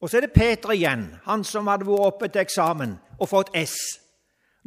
Og 0.00 0.10
så 0.10 0.18
er 0.18 0.26
det 0.26 0.34
Peter 0.36 0.74
igjen, 0.74 1.06
han 1.24 1.44
som 1.44 1.66
hadde 1.66 1.86
vært 1.88 2.08
oppe 2.10 2.28
til 2.28 2.42
eksamen 2.44 2.98
og 3.16 3.28
fått 3.30 3.54
S. 3.56 3.76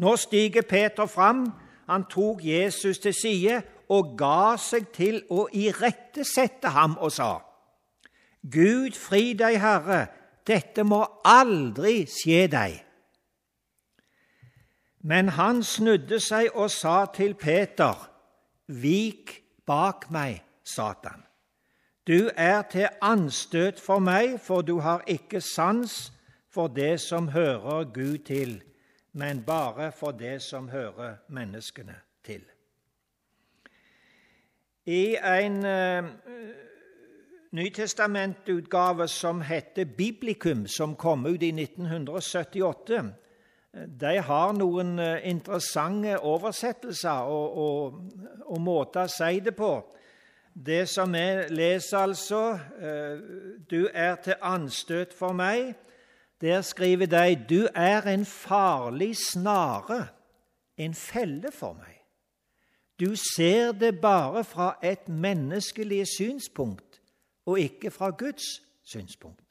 Nå 0.01 0.15
stiger 0.17 0.65
Peter 0.65 1.05
fram. 1.05 1.51
Han 1.87 2.07
tok 2.09 2.41
Jesus 2.43 2.97
til 2.99 3.13
side 3.13 3.61
og 3.93 4.15
ga 4.17 4.57
seg 4.57 4.89
til 4.95 5.21
å 5.29 5.45
irettesette 5.53 6.73
ham 6.73 6.97
og 6.97 7.11
sa:" 7.11 7.37
Gud 8.41 8.95
fri 8.95 9.33
deg, 9.33 9.59
Herre, 9.59 10.07
dette 10.47 10.83
må 10.83 11.03
aldri 11.25 12.05
skje 12.07 12.47
deg. 12.47 12.86
Men 14.99 15.29
han 15.29 15.63
snudde 15.63 16.19
seg 16.19 16.49
og 16.53 16.71
sa 16.71 17.05
til 17.13 17.33
Peter, 17.33 17.95
Vik 18.67 19.43
bak 19.65 20.09
meg, 20.11 20.41
Satan. 20.63 21.23
Du 22.07 22.29
er 22.35 22.61
til 22.71 22.87
anstøt 23.01 23.79
for 23.79 23.99
meg, 23.99 24.39
for 24.39 24.61
du 24.61 24.79
har 24.79 25.03
ikke 25.07 25.41
sans 25.41 26.11
for 26.49 26.67
det 26.67 26.99
som 26.99 27.27
hører 27.27 27.83
Gud 27.93 28.17
til, 28.17 28.61
men 29.13 29.43
bare 29.43 29.91
for 29.91 30.11
det 30.11 30.41
som 30.41 30.69
hører 30.69 31.15
menneskene 31.29 31.95
til. 32.23 32.41
I 34.85 35.15
en 35.15 35.57
uh, 35.65 36.09
nytestamentutgave 37.51 39.07
som 39.07 39.41
heter 39.41 39.85
Biblikum, 39.85 40.67
som 40.67 40.95
kom 40.95 41.25
ut 41.25 41.43
i 41.43 41.51
1978. 41.51 43.03
De 43.85 44.17
har 44.21 44.53
noen 44.57 44.99
eh, 44.99 45.29
interessante 45.29 46.17
oversettelser 46.19 47.29
og, 47.29 47.57
og, 47.57 47.99
og 48.45 48.61
måter 48.61 49.05
å 49.05 49.11
si 49.11 49.39
det 49.43 49.55
på. 49.57 49.71
Det 50.57 50.87
som 50.89 51.13
vi 51.13 51.25
leser, 51.53 51.97
altså 51.97 52.41
eh, 52.81 53.19
Du 53.69 53.89
er 53.93 54.15
til 54.23 54.39
anstøt 54.41 55.13
for 55.13 55.37
meg. 55.37 55.75
Der 56.41 56.61
skriver 56.61 57.05
de 57.05 57.35
Du 57.49 57.67
er 57.75 58.07
en 58.07 58.25
farlig 58.25 59.15
snare, 59.17 60.07
en 60.77 60.93
felle 60.93 61.51
for 61.51 61.73
meg. 61.73 61.93
Du 62.99 63.15
ser 63.15 63.71
det 63.71 64.01
bare 64.01 64.43
fra 64.43 64.75
et 64.81 65.09
menneskelig 65.09 66.07
synspunkt 66.17 67.01
og 67.45 67.59
ikke 67.59 67.91
fra 67.91 68.09
Guds 68.09 68.61
synspunkt. 68.83 69.46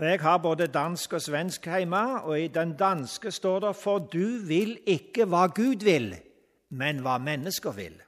Jeg 0.00 0.20
har 0.20 0.38
både 0.38 0.66
dansk 0.66 1.12
og 1.12 1.20
svensk 1.20 1.66
hjemme, 1.66 2.22
og 2.22 2.40
i 2.40 2.48
den 2.48 2.76
danske 2.76 3.30
står 3.30 3.60
det 3.60 3.76
'For 3.76 3.98
du 3.98 4.26
vil 4.46 4.78
ikke 4.86 5.24
hva 5.24 5.46
Gud 5.46 5.84
vil, 5.84 6.16
men 6.70 6.98
hva 6.98 7.18
mennesker 7.18 7.70
vil'. 7.70 8.02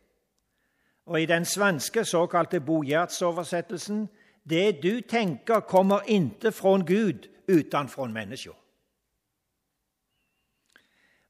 Og 1.07 1.23
i 1.23 1.27
den 1.27 1.45
svenske 1.45 2.05
såkalte 2.05 2.61
Bogjertsoversettelsen 2.61 4.09
'Det 4.49 4.83
du 4.83 5.01
tenker, 5.01 5.61
kommer 5.61 6.01
inte 6.07 6.53
fra 6.53 6.77
Gud, 6.77 7.29
utan 7.49 7.89
fra 7.89 8.07
mennesker'. 8.07 8.63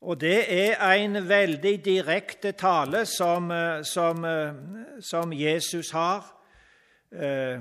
Og 0.01 0.21
det 0.21 0.45
er 0.49 0.93
en 0.93 1.29
veldig 1.29 1.85
direkte 1.85 2.53
tale 2.53 3.07
som, 3.07 3.51
eh, 3.51 3.83
som, 3.83 4.25
eh, 4.25 4.55
som 5.01 5.33
Jesus 5.33 5.91
har. 5.91 6.35
Eh, 7.13 7.61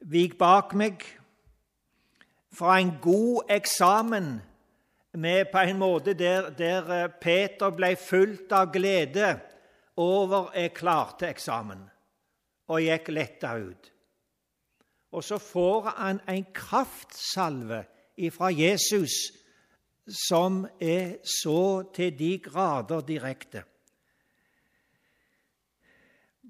Vik 0.00 0.38
bak 0.38 0.74
meg, 0.74 1.17
fra 2.54 2.78
en 2.80 2.94
god 3.02 3.50
eksamen 3.50 4.38
med 5.18 5.50
på 5.52 5.58
en 5.58 5.78
måte 5.78 6.14
der, 6.14 6.50
der 6.50 6.90
eh, 6.92 7.10
Peter 7.20 7.70
ble 7.74 7.94
fulgt 7.96 8.52
av 8.52 8.72
glede 8.72 9.34
over 9.98 10.52
jeg 10.54 10.74
klarte 10.76 11.28
eksamen 11.28 11.86
og 12.68 12.84
gikk 12.84 13.08
letta 13.12 13.54
ut. 13.58 13.88
Og 15.12 15.24
så 15.24 15.38
får 15.40 15.88
han 15.96 16.20
en 16.28 16.44
kraftsalve 16.54 17.82
ifra 18.20 18.50
Jesus 18.52 19.14
som 20.28 20.66
er 20.80 21.18
så 21.24 21.82
til 21.94 22.12
de 22.18 22.38
grader 22.44 23.00
direkte. 23.08 23.64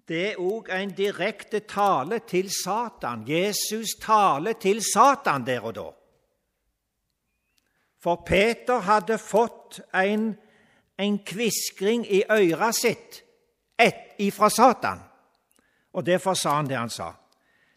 Det 0.08 0.20
er 0.30 0.40
òg 0.40 0.70
en 0.72 0.90
direkte 0.96 1.60
tale 1.68 2.22
til 2.24 2.48
Satan. 2.50 3.26
Jesus 3.28 3.98
taler 4.00 4.52
til 4.52 4.80
Satan 4.82 5.46
der 5.46 5.60
og 5.60 5.74
da. 5.74 5.88
For 8.00 8.22
Peter 8.26 8.78
hadde 8.78 9.18
fått 9.18 9.80
en, 9.94 10.30
en 10.98 11.18
kviskring 11.26 12.06
i 12.06 12.22
øret 12.30 12.74
sitt 12.74 13.22
ifra 14.18 14.48
Satan. 14.50 15.02
Og 15.92 16.06
derfor 16.06 16.34
sa 16.34 16.56
han 16.56 16.68
det 16.68 16.78
han 16.78 16.90
sa. 16.90 17.12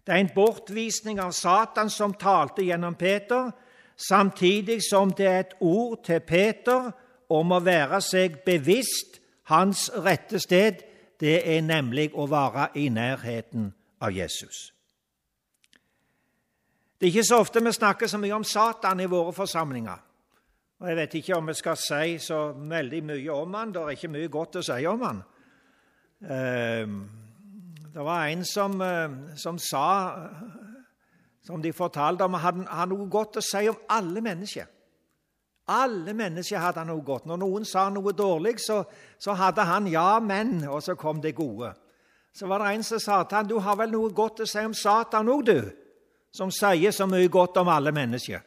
Det 0.06 0.14
er 0.14 0.24
en 0.24 0.34
bortvisning 0.36 1.20
av 1.20 1.32
Satan 1.32 1.90
som 1.90 2.14
talte 2.14 2.64
gjennom 2.66 2.96
Peter, 2.96 3.52
samtidig 3.98 4.82
som 4.90 5.12
det 5.12 5.28
er 5.28 5.40
et 5.40 5.58
ord 5.60 6.04
til 6.06 6.20
Peter 6.20 6.92
om 7.30 7.52
å 7.52 7.60
være 7.62 8.02
seg 8.02 8.42
bevisst 8.46 9.20
hans 9.52 9.90
rette 9.96 10.40
sted. 10.40 10.82
Det 11.22 11.58
er 11.58 11.62
nemlig 11.62 12.10
å 12.18 12.26
være 12.26 12.72
i 12.82 12.88
nærheten 12.90 13.74
av 14.02 14.14
Jesus. 14.16 14.72
Det 16.98 17.08
er 17.08 17.12
ikke 17.12 17.26
så 17.26 17.40
ofte 17.42 17.62
vi 17.64 17.74
snakker 17.74 18.10
så 18.10 18.18
mye 18.22 18.34
om 18.34 18.44
Satan 18.44 19.00
i 19.00 19.10
våre 19.10 19.34
forsamlinger. 19.34 20.02
Og 20.82 20.88
Jeg 20.88 20.98
vet 20.98 21.14
ikke 21.14 21.36
om 21.36 21.48
vi 21.48 21.54
skal 21.54 21.78
si 21.78 22.18
så 22.18 22.40
veldig 22.58 23.04
mye 23.04 23.34
om 23.34 23.54
han. 23.54 23.74
Det 23.74 23.82
er 23.82 23.96
ikke 23.96 24.10
mye 24.10 24.30
godt 24.34 24.56
å 24.56 24.64
si 24.66 24.86
om 24.90 25.02
han. 25.06 25.24
Ehm, 26.30 27.00
det 27.94 28.06
var 28.06 28.26
en 28.26 28.46
som, 28.46 28.82
eh, 28.82 29.10
som 29.36 29.60
sa, 29.60 30.14
som 31.44 31.62
de 31.62 31.74
fortalte 31.74 32.24
om, 32.24 32.34
han 32.34 32.68
hadde 32.68 32.96
noe 32.96 33.10
godt 33.10 33.38
å 33.38 33.42
si 33.42 33.68
om 33.70 33.78
alle 33.90 34.22
mennesker. 34.22 34.66
Alle 35.68 36.14
mennesker 36.14 36.60
hadde 36.60 36.86
noe 36.86 37.04
godt. 37.06 37.26
Når 37.26 37.38
noen 37.38 37.66
sa 37.66 37.90
noe 37.90 38.14
dårlig, 38.14 38.60
så, 38.60 38.84
så 39.20 39.34
hadde 39.34 39.62
han 39.62 39.88
'ja, 39.88 40.20
men', 40.20 40.68
og 40.68 40.84
så 40.84 40.96
kom 40.96 41.22
det 41.22 41.36
gode. 41.36 41.74
Så 42.34 42.48
var 42.48 42.58
det 42.58 42.76
en 42.76 42.84
som 42.84 43.00
sa 43.00 43.24
til 43.24 43.36
han, 43.36 43.48
'Du 43.48 43.60
har 43.60 43.76
vel 43.76 43.92
noe 43.92 44.10
godt 44.10 44.40
å 44.40 44.46
si 44.46 44.60
om 44.60 44.74
Satan 44.74 45.30
òg, 45.30 45.46
du?' 45.46 45.72
Som 46.34 46.52
sier 46.52 46.92
så 46.92 47.06
mye 47.06 47.28
godt 47.28 47.58
om 47.58 47.68
alle 47.68 47.92
mennesker. 47.92 48.40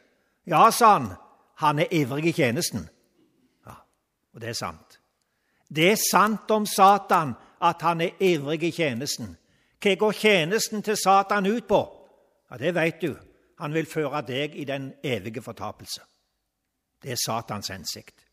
'Ja', 0.45 0.71
sa 0.71 0.97
han 0.97 1.15
han 1.55 1.79
er 1.79 1.87
ivrig 1.91 2.25
i 2.25 2.31
tjenesten. 2.31 2.89
Ja, 3.65 3.73
Og 4.33 4.41
det 4.41 4.49
er 4.49 4.53
sant. 4.53 4.99
Det 5.75 5.91
er 5.91 5.97
sant 6.11 6.51
om 6.51 6.65
Satan 6.65 7.33
at 7.61 7.81
han 7.81 8.01
er 8.01 8.09
ivrig 8.19 8.63
i 8.63 8.71
tjenesten. 8.71 9.37
Hva 9.81 9.95
går 9.95 10.11
tjenesten 10.11 10.81
til 10.81 10.97
Satan 10.97 11.45
ut 11.45 11.67
på? 11.67 11.81
Ja, 12.51 12.57
Det 12.57 12.75
vet 12.75 13.01
du. 13.01 13.15
Han 13.59 13.73
vil 13.73 13.85
føre 13.85 14.21
deg 14.21 14.55
i 14.55 14.63
den 14.63 14.93
evige 15.03 15.41
fortapelse. 15.41 16.01
Det 17.05 17.11
er 17.13 17.21
Satans 17.21 17.67
hensikt. 17.69 18.25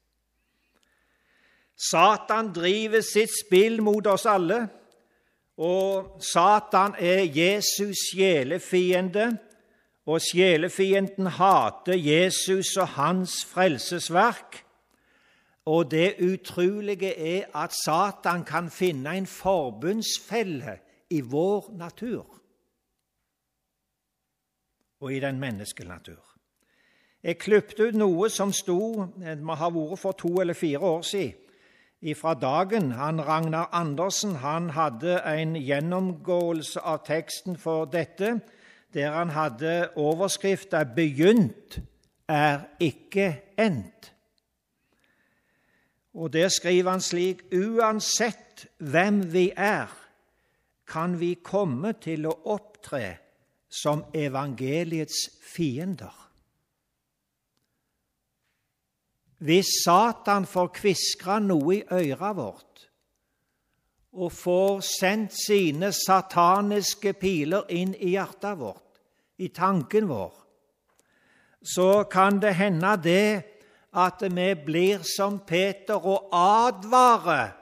Satan 1.76 2.54
driver 2.56 3.02
sitt 3.04 3.28
spill 3.36 3.82
mot 3.84 4.06
oss 4.08 4.24
alle, 4.26 4.62
og 5.60 6.22
Satan 6.24 6.94
er 6.96 7.26
Jesus' 7.28 8.06
sjelefiende 8.14 9.26
og 10.08 10.22
sjelefienden 10.24 11.28
hater 11.36 12.00
Jesus 12.00 12.72
og 12.80 12.88
hans 12.96 13.44
frelsesverk. 13.44 14.64
Og 15.68 15.90
det 15.90 16.16
utrolige 16.24 17.12
er 17.12 17.52
at 17.54 17.76
Satan 17.76 18.44
kan 18.44 18.70
finne 18.70 19.18
en 19.20 19.26
forbundsfelle 19.26 20.78
i 21.10 21.20
vår 21.20 21.70
natur 21.76 22.40
og 25.00 25.12
i 25.12 25.20
den 25.20 25.38
menneskelige 25.38 25.92
natur. 25.92 26.31
Jeg 27.22 27.38
klippet 27.38 27.80
ut 27.80 27.94
noe 27.94 28.28
som 28.30 28.50
sto 28.52 29.06
det 29.14 29.36
må 29.46 29.54
ha 29.54 29.68
vært 29.70 30.00
for 30.02 30.18
to 30.18 30.40
eller 30.42 30.58
fire 30.58 30.80
år 30.82 31.02
siden, 31.06 31.38
fra 32.18 32.34
dagen. 32.34 32.90
Han, 32.98 33.20
Ragnar 33.22 33.68
Andersen 33.72 34.34
han 34.42 34.70
hadde 34.74 35.20
en 35.22 35.54
gjennomgåelse 35.54 36.82
av 36.82 37.04
teksten 37.06 37.56
for 37.56 37.86
dette 37.86 38.40
der 38.92 39.12
han 39.14 39.30
hadde 39.30 39.88
overskrifta 39.96 40.84
'Begynt 40.84 41.80
er 42.28 42.60
ikke 42.80 43.42
endt'. 43.60 44.12
Og 46.14 46.32
Der 46.32 46.48
skriver 46.48 46.90
han 46.90 47.00
slik.: 47.00 47.42
Uansett 47.52 48.66
hvem 48.78 49.32
vi 49.32 49.52
er, 49.56 49.86
kan 50.86 51.20
vi 51.20 51.34
komme 51.34 51.92
til 51.92 52.26
å 52.26 52.38
opptre 52.44 53.16
som 53.70 54.04
evangeliets 54.14 55.30
fiender. 55.54 56.21
Hvis 59.42 59.66
Satan 59.82 60.44
får 60.46 60.68
kviskra 60.76 61.40
noe 61.42 61.80
i 61.80 61.82
øret 61.90 62.36
vårt 62.38 62.84
og 64.12 64.28
får 64.36 64.82
sendt 64.84 65.32
sine 65.34 65.88
sataniske 65.96 67.14
piler 67.18 67.64
inn 67.72 67.94
i 67.96 68.12
hjertet 68.12 68.58
vårt, 68.60 69.00
i 69.40 69.48
tanken 69.48 70.06
vår, 70.10 70.34
så 71.74 72.04
kan 72.12 72.38
det 72.42 72.54
hende 72.60 72.92
det 73.02 73.42
at 73.98 74.22
vi 74.22 74.46
blir 74.54 75.02
som 75.16 75.40
Peter 75.46 75.98
og 75.98 76.28
advarer 76.36 77.56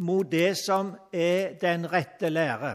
mot 0.00 0.26
det 0.30 0.56
som 0.58 0.94
er 1.12 1.54
den 1.60 1.86
rette 1.92 2.32
lære. 2.32 2.74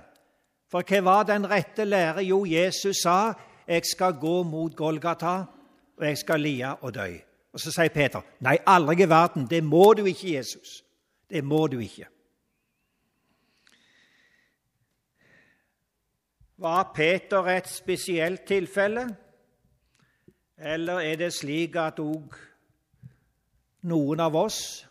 For 0.72 0.86
hva 0.86 1.02
var 1.04 1.28
den 1.28 1.50
rette 1.50 1.86
lære? 1.86 2.24
Jo, 2.24 2.46
Jesus 2.46 3.04
sa, 3.04 3.34
'Jeg 3.68 3.82
skal 3.86 4.14
gå 4.14 4.44
mot 4.44 4.76
Golgata, 4.76 5.46
og 5.98 6.06
jeg 6.06 6.18
skal 6.18 6.40
lie 6.40 6.76
og 6.76 6.94
dø'. 6.94 7.35
Og 7.56 7.62
Så 7.62 7.72
sier 7.72 7.90
Peter, 7.90 8.22
'Nei, 8.40 8.58
aldri 8.68 9.04
i 9.04 9.10
verden. 9.10 9.48
Det 9.50 9.64
må 9.64 9.94
du 9.94 10.06
ikke, 10.06 10.34
Jesus. 10.34 10.84
Det 11.30 11.44
må 11.44 11.68
du 11.68 11.80
ikke.' 11.80 12.08
Var 16.58 16.92
Peter 16.96 17.44
et 17.44 17.68
spesielt 17.68 18.42
tilfelle, 18.42 19.16
eller 20.58 21.00
er 21.00 21.16
det 21.16 21.34
slik 21.34 21.76
at 21.76 22.00
òg 22.00 22.36
noen 23.82 24.20
av 24.20 24.36
oss, 24.36 24.88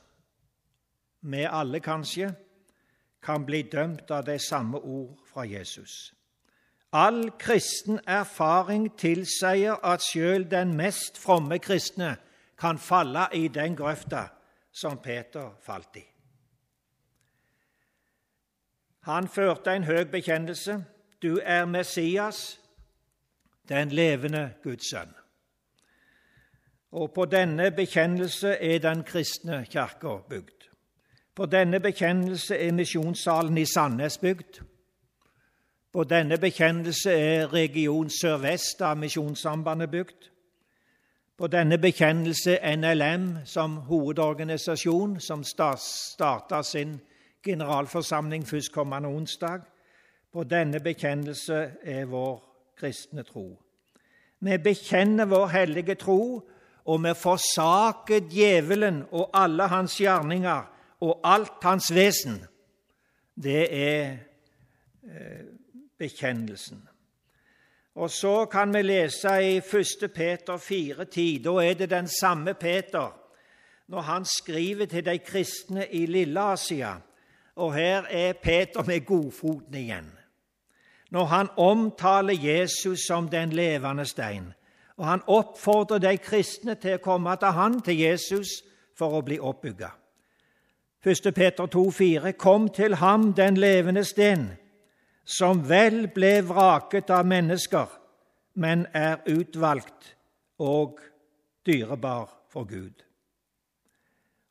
vi 1.21 1.45
alle 1.45 1.81
kanskje, 1.81 2.35
kan 3.23 3.45
bli 3.45 3.63
dømt 3.63 4.11
av 4.11 4.25
de 4.25 4.39
samme 4.39 4.79
ord 4.79 5.19
fra 5.27 5.45
Jesus? 5.45 6.15
All 6.93 7.31
kristen 7.39 8.01
erfaring 8.07 8.97
tilsier 8.97 9.85
at 9.85 10.03
sjøl 10.03 10.51
den 10.51 10.77
mest 10.77 11.19
fromme 11.19 11.59
kristne 11.59 12.17
kan 12.59 12.79
falle 12.79 13.27
i 13.33 13.49
den 13.49 13.77
grøfta 13.77 14.27
som 14.73 14.99
Peter 14.99 15.51
falt 15.63 15.97
i. 15.97 16.05
Han 19.05 19.29
førte 19.29 19.75
en 19.77 19.85
høy 19.85 20.05
bekjennelse. 20.05 20.85
Du 21.23 21.41
er 21.43 21.65
Messias, 21.65 22.61
den 23.69 23.89
levende 23.89 24.53
Guds 24.63 24.91
sønn. 24.91 25.15
Og 26.93 27.13
på 27.13 27.25
denne 27.25 27.71
bekjennelse 27.71 28.49
er 28.49 28.79
den 28.79 29.03
kristne 29.05 29.65
kirka 29.71 30.17
bygd. 30.29 30.69
På 31.35 31.47
denne 31.47 31.81
bekjennelse 31.81 32.57
er 32.57 32.73
misjonssalen 32.73 33.59
i 33.59 33.67
Sandnes 33.67 34.19
bygd. 34.19 34.61
På 35.93 36.05
denne 36.05 36.39
bekjennelse 36.39 37.13
er 37.13 37.53
region 37.53 38.11
sørvest 38.11 38.83
av 38.83 38.97
Misjonssambandet 38.99 39.91
bygd. 39.91 40.31
På 41.37 41.47
denne 41.47 41.79
bekjennelse 41.79 42.59
NLM 42.77 43.37
som 43.45 43.77
hovedorganisasjon, 43.77 45.21
som 45.21 45.45
starta 45.45 46.63
sin 46.63 47.01
generalforsamling 47.43 48.47
førstkommende 48.47 49.09
onsdag. 49.09 49.61
På 50.33 50.45
denne 50.45 50.81
bekjennelse 50.81 51.71
er 51.83 52.05
vår 52.05 52.39
kristne 52.79 53.23
tro. 53.23 53.49
Vi 54.41 54.59
bekjenner 54.59 55.25
vår 55.25 55.47
hellige 55.47 55.95
tro, 55.95 56.49
og 56.85 57.05
vi 57.05 57.15
forsaker 57.17 58.29
djevelen 58.31 59.03
og 59.11 59.31
alle 59.35 59.67
hans 59.69 59.97
gjerninger 60.01 60.63
og 61.01 61.21
alt 61.25 61.63
hans 61.63 61.95
vesen. 61.95 62.45
Det 63.35 63.63
er 63.75 64.17
eh, 65.03 65.47
bekjennelsen. 65.99 66.89
Og 67.95 68.11
så 68.11 68.45
kan 68.45 68.75
vi 68.75 68.83
lese 68.83 69.43
i 69.43 69.57
1. 69.57 70.11
Peter 70.15 70.57
4,10. 70.57 71.43
Da 71.43 71.51
er 71.51 71.75
det 71.75 71.91
den 71.91 72.09
samme 72.09 72.55
Peter 72.55 73.21
når 73.87 74.01
han 74.01 74.25
skriver 74.25 74.87
til 74.87 75.05
de 75.05 75.19
kristne 75.19 75.87
i 75.91 76.07
Lille-Asia. 76.07 76.95
Og 77.57 77.75
her 77.75 78.03
er 78.11 78.33
Peter 78.33 78.83
med 78.83 79.07
godfoten 79.07 79.75
igjen. 79.75 80.13
Når 81.11 81.25
han 81.25 81.49
omtaler 81.57 82.35
Jesus 82.35 82.99
som 83.07 83.29
den 83.29 83.51
levende 83.51 84.07
stein, 84.07 84.53
og 84.97 85.07
han 85.07 85.23
oppfordrer 85.27 85.99
de 85.99 86.17
kristne 86.19 86.75
til 86.75 86.97
å 86.97 87.03
komme 87.03 87.37
til 87.37 87.55
han, 87.55 87.81
til 87.83 87.99
Jesus, 87.99 88.49
for 88.99 89.19
å 89.19 89.23
bli 89.23 89.39
oppbygga. 89.39 89.91
1. 91.05 91.35
Peter 91.35 91.67
2,4.: 91.67 92.33
Kom 92.33 92.69
til 92.69 92.95
ham, 92.95 93.33
den 93.33 93.57
levende 93.57 94.05
sten 94.05 94.49
som 95.25 95.63
vel 95.69 96.09
ble 96.15 96.43
vraket 96.45 97.11
av 97.11 97.27
mennesker, 97.27 97.89
men 98.55 98.87
er 98.95 99.23
utvalgt 99.27 100.15
og 100.61 101.01
dyrebar 101.67 102.29
for 102.53 102.69
Gud. 102.69 103.03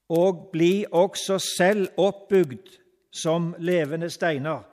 Og 0.10 0.50
bli 0.52 0.86
også 0.92 1.40
selv 1.40 1.88
oppbygd 1.98 2.74
som 3.14 3.54
levende 3.60 4.10
steiner 4.10 4.66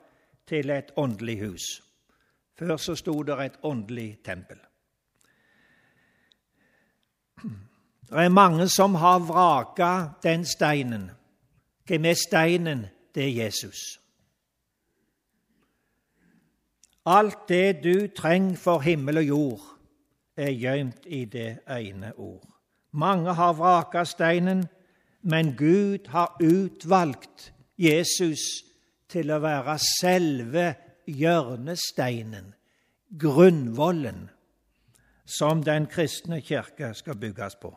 til 0.47 0.69
et 0.69 0.91
åndelig 0.97 1.39
hus. 1.45 1.69
Før 2.57 2.77
så 2.77 2.95
sto 2.95 3.21
det 3.23 3.37
et 3.45 3.57
åndelig 3.63 4.19
tempel. 4.25 4.57
Det 8.11 8.19
er 8.25 8.29
mange 8.29 8.67
som 8.69 8.95
har 8.95 9.19
vraka 9.19 10.09
den 10.23 10.45
steinen. 10.45 11.11
Hvem 11.87 12.05
er 12.05 12.13
steinen? 12.27 12.85
Det 13.15 13.23
er 13.23 13.45
Jesus. 13.45 14.00
Alt 17.05 17.47
det 17.49 17.83
du 17.83 18.07
trenger 18.15 18.55
for 18.55 18.79
himmel 18.79 19.17
og 19.17 19.25
jord, 19.25 19.61
er 20.37 20.51
gjemt 20.51 21.05
i 21.05 21.25
det 21.25 21.59
ene 21.69 22.13
ord. 22.17 22.45
Mange 22.91 23.33
har 23.33 23.53
vraka 23.53 24.03
steinen, 24.05 24.65
men 25.21 25.55
Gud 25.57 26.07
har 26.07 26.37
utvalgt 26.41 27.53
Jesus 27.77 28.39
til 29.09 29.31
å 29.31 29.39
være 29.41 29.77
selve 29.81 30.65
hjørnesteinen, 31.07 32.53
grunnvollen, 33.19 34.29
som 35.25 35.63
den 35.63 35.87
kristne 35.87 36.41
kirke 36.41 36.93
skal 36.93 37.17
bygges 37.19 37.55
på. 37.61 37.71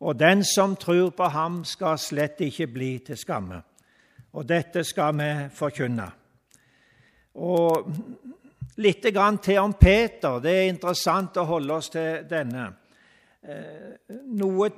Og 0.00 0.18
den 0.18 0.44
som 0.44 0.76
tror 0.76 1.10
på 1.10 1.28
ham, 1.34 1.64
skal 1.64 1.98
slett 1.98 2.40
ikke 2.40 2.66
bli 2.70 2.92
til 3.06 3.18
skamme. 3.18 3.62
Og 4.32 4.46
dette 4.48 4.84
skal 4.84 5.16
vi 5.18 5.30
forkynne. 5.54 6.06
Og 7.38 7.92
litt 8.82 9.02
til 9.02 9.58
om 9.58 9.74
Peter. 9.74 10.40
Det 10.42 10.52
er 10.52 10.68
interessant 10.68 11.36
å 11.38 11.46
holde 11.48 11.74
oss 11.74 11.90
til 11.94 12.26
denne. 12.28 12.68
Eh, 13.42 13.94
noe 14.34 14.70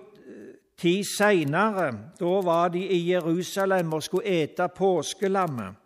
tid 0.81 1.05
seinere, 1.05 1.91
da 2.19 2.41
var 2.45 2.71
de 2.73 2.81
i 2.81 3.01
Jerusalem 3.11 3.93
og 3.93 4.03
skulle 4.03 4.41
ete 4.43 4.69
påskelammet. 4.69 5.77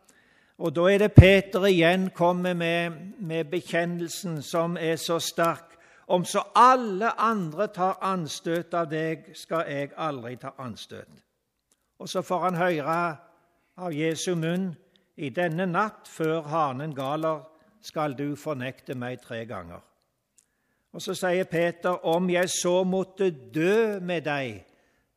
Og 0.59 0.71
da 0.75 0.85
er 0.87 1.03
det 1.03 1.15
Peter 1.17 1.67
igjen 1.67 2.11
kommer 2.15 2.55
med, 2.55 2.93
med 3.19 3.51
bekjennelsen 3.51 4.39
som 4.43 4.77
er 4.79 4.97
så 4.97 5.19
sterk. 5.19 5.73
Om 6.07 6.25
så 6.25 6.45
alle 6.55 7.11
andre 7.19 7.67
tar 7.75 7.99
anstøt 8.05 8.75
av 8.77 8.87
deg, 8.91 9.33
skal 9.35 9.65
jeg 9.67 9.91
aldri 9.97 10.37
ta 10.37 10.53
anstøt. 10.63 11.11
Og 11.99 12.09
så 12.09 12.23
får 12.23 12.45
han 12.45 12.61
høre 12.61 12.99
av 13.75 13.95
Jesu 13.95 14.35
munn 14.37 14.75
i 15.17 15.31
denne 15.31 15.67
natt 15.71 16.09
før 16.11 16.43
hanen 16.51 16.95
galer, 16.95 17.43
skal 17.85 18.17
du 18.17 18.35
fornekte 18.37 18.97
meg 18.97 19.21
tre 19.23 19.45
ganger. 19.47 19.83
Og 20.95 21.03
så 21.03 21.15
sier 21.19 21.45
Peter, 21.51 21.99
om 22.07 22.31
jeg 22.31 22.51
så 22.51 22.83
måtte 22.87 23.31
dø 23.31 23.99
med 24.01 24.25
deg, 24.27 24.63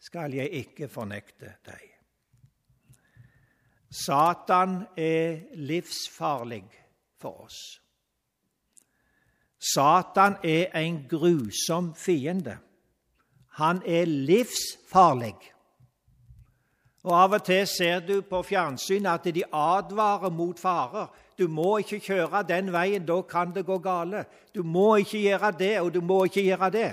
skal 0.02 0.34
jeg 0.34 0.50
ikke 0.64 0.90
fornekte 0.90 1.54
deg. 1.66 1.84
Satan 3.94 4.82
er 4.98 5.56
livsfarlig 5.56 6.66
for 7.22 7.46
oss. 7.46 7.60
Satan 9.58 10.38
er 10.44 10.74
en 10.78 11.00
grusom 11.10 11.94
fiende. 11.96 12.58
Han 13.58 13.82
er 13.86 14.06
livsfarlig. 14.06 15.38
Og 17.06 17.14
Av 17.14 17.36
og 17.38 17.44
til 17.46 17.68
ser 17.70 18.02
du 18.04 18.22
på 18.26 18.42
fjernsyn 18.44 19.06
at 19.08 19.28
de 19.34 19.44
advarer 19.54 20.34
mot 20.34 20.60
farer. 20.60 21.08
Du 21.38 21.48
må 21.48 21.78
ikke 21.84 22.00
kjøre 22.02 22.42
den 22.50 22.72
veien, 22.74 23.06
da 23.06 23.22
kan 23.22 23.54
det 23.54 23.66
gå 23.68 23.78
gale. 23.78 24.26
Du 24.56 24.64
må 24.64 24.96
ikke 25.04 25.22
gjøre 25.22 25.52
det, 25.60 25.74
og 25.82 25.94
du 25.94 26.02
må 26.02 26.24
ikke 26.26 26.48
gjøre 26.48 26.72
det. 26.74 26.90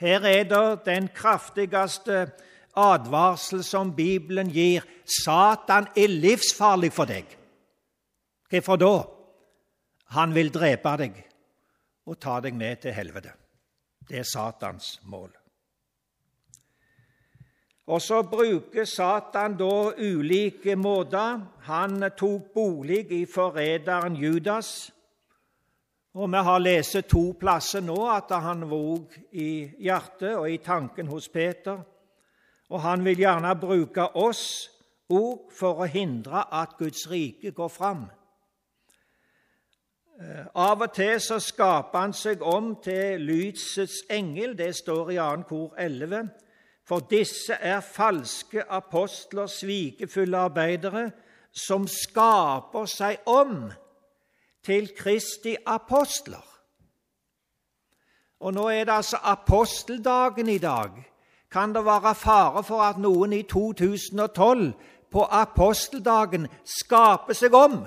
Her 0.00 0.26
er 0.26 0.44
det 0.44 0.84
den 0.86 1.08
kraftigste 1.14 2.28
advarsel 2.76 3.64
som 3.64 3.92
Bibelen 3.94 4.50
gir. 4.50 4.86
Satan 5.04 5.88
er 5.96 6.10
livsfarlig 6.10 6.92
for 6.92 7.10
deg. 7.10 7.26
Hvorfor 8.50 8.78
da? 8.78 8.94
Han 10.14 10.34
vil 10.34 10.52
drepe 10.54 10.96
deg 11.00 11.22
og 12.06 12.20
ta 12.20 12.38
deg 12.44 12.54
med 12.54 12.84
til 12.84 12.94
helvete. 12.94 13.32
Det 14.08 14.20
er 14.20 14.28
Satans 14.28 14.98
mål. 15.02 15.32
Og 17.86 18.00
så 18.02 18.22
bruker 18.22 18.84
Satan 18.84 19.56
da 19.60 19.92
ulike 19.98 20.76
måter. 20.76 21.40
Han 21.60 22.10
tok 22.16 22.52
bolig 22.54 23.12
i 23.12 23.24
forræderen 23.26 24.16
Judas. 24.16 24.92
Og 26.14 26.30
vi 26.30 26.36
har 26.36 26.58
lest 26.58 26.96
to 27.10 27.34
plasser 27.40 27.82
nå 27.82 27.96
at 28.08 28.30
han 28.40 28.70
våg 28.70 29.12
i 29.32 29.68
hjertet 29.82 30.36
og 30.36 30.50
i 30.50 30.60
tanken 30.62 31.06
hos 31.06 31.28
Peter. 31.28 31.82
Og 32.70 32.80
han 32.80 33.04
vil 33.04 33.18
gjerne 33.18 33.56
bruke 33.60 34.06
oss 34.16 34.70
òg 35.10 35.50
for 35.52 35.82
å 35.82 35.88
hindre 35.90 36.46
at 36.54 36.78
Guds 36.78 37.08
rike 37.10 37.50
går 37.50 37.68
fram. 37.68 38.06
Eh, 40.20 40.46
av 40.54 40.80
og 40.80 40.94
til 40.94 41.18
så 41.20 41.40
skaper 41.42 41.98
han 41.98 42.14
seg 42.14 42.42
om 42.42 42.76
til 42.82 43.20
lysets 43.20 44.04
engel. 44.10 44.54
Det 44.56 44.70
står 44.76 45.10
i 45.10 45.18
2. 45.18 45.42
kor 45.48 45.74
11. 45.78 46.30
For 46.84 47.00
disse 47.00 47.52
er 47.52 47.80
falske 47.80 48.64
apostler, 48.72 49.46
svikefulle 49.46 50.36
arbeidere, 50.36 51.10
som 51.52 51.86
skaper 51.88 52.86
seg 52.90 53.24
om 53.30 53.70
til 54.64 54.90
Kristi 54.96 55.56
apostler. 55.66 56.44
Og 58.40 58.54
nå 58.54 58.68
er 58.68 58.84
det 58.84 58.92
altså 58.92 59.18
aposteldagen 59.22 60.48
i 60.48 60.58
dag. 60.58 60.90
Kan 61.50 61.74
det 61.74 61.84
være 61.84 62.14
fare 62.14 62.64
for 62.64 62.82
at 62.82 62.98
noen 62.98 63.32
i 63.32 63.42
2012 63.42 64.72
på 65.10 65.26
aposteldagen 65.30 66.48
skaper 66.64 67.36
seg 67.38 67.54
om 67.54 67.84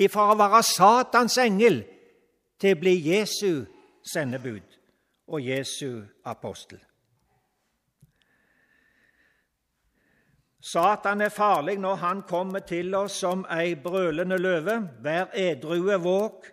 ifra 0.00 0.28
å 0.30 0.36
være 0.38 0.62
Satans 0.62 1.36
engel 1.42 1.82
til 2.62 2.76
å 2.76 2.80
bli 2.80 2.94
Jesu 3.10 3.66
sendebud 4.06 4.78
og 5.28 5.42
Jesu 5.42 6.06
apostel? 6.24 6.78
Satan 10.60 11.20
er 11.20 11.32
farlig 11.32 11.78
når 11.80 11.94
han 11.94 12.22
kommer 12.28 12.60
til 12.68 12.94
oss 12.94 13.20
som 13.22 13.46
ei 13.48 13.74
brølende 13.80 14.36
løve. 14.38 14.76
Vær 15.00 15.32
edrue 15.32 15.96
våg. 16.02 16.44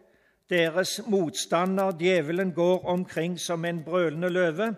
Deres 0.50 1.02
motstander, 1.08 1.92
djevelen, 2.00 2.54
går 2.54 2.86
omkring 2.88 3.40
som 3.40 3.66
en 3.66 3.84
brølende 3.84 4.30
løve 4.30 4.76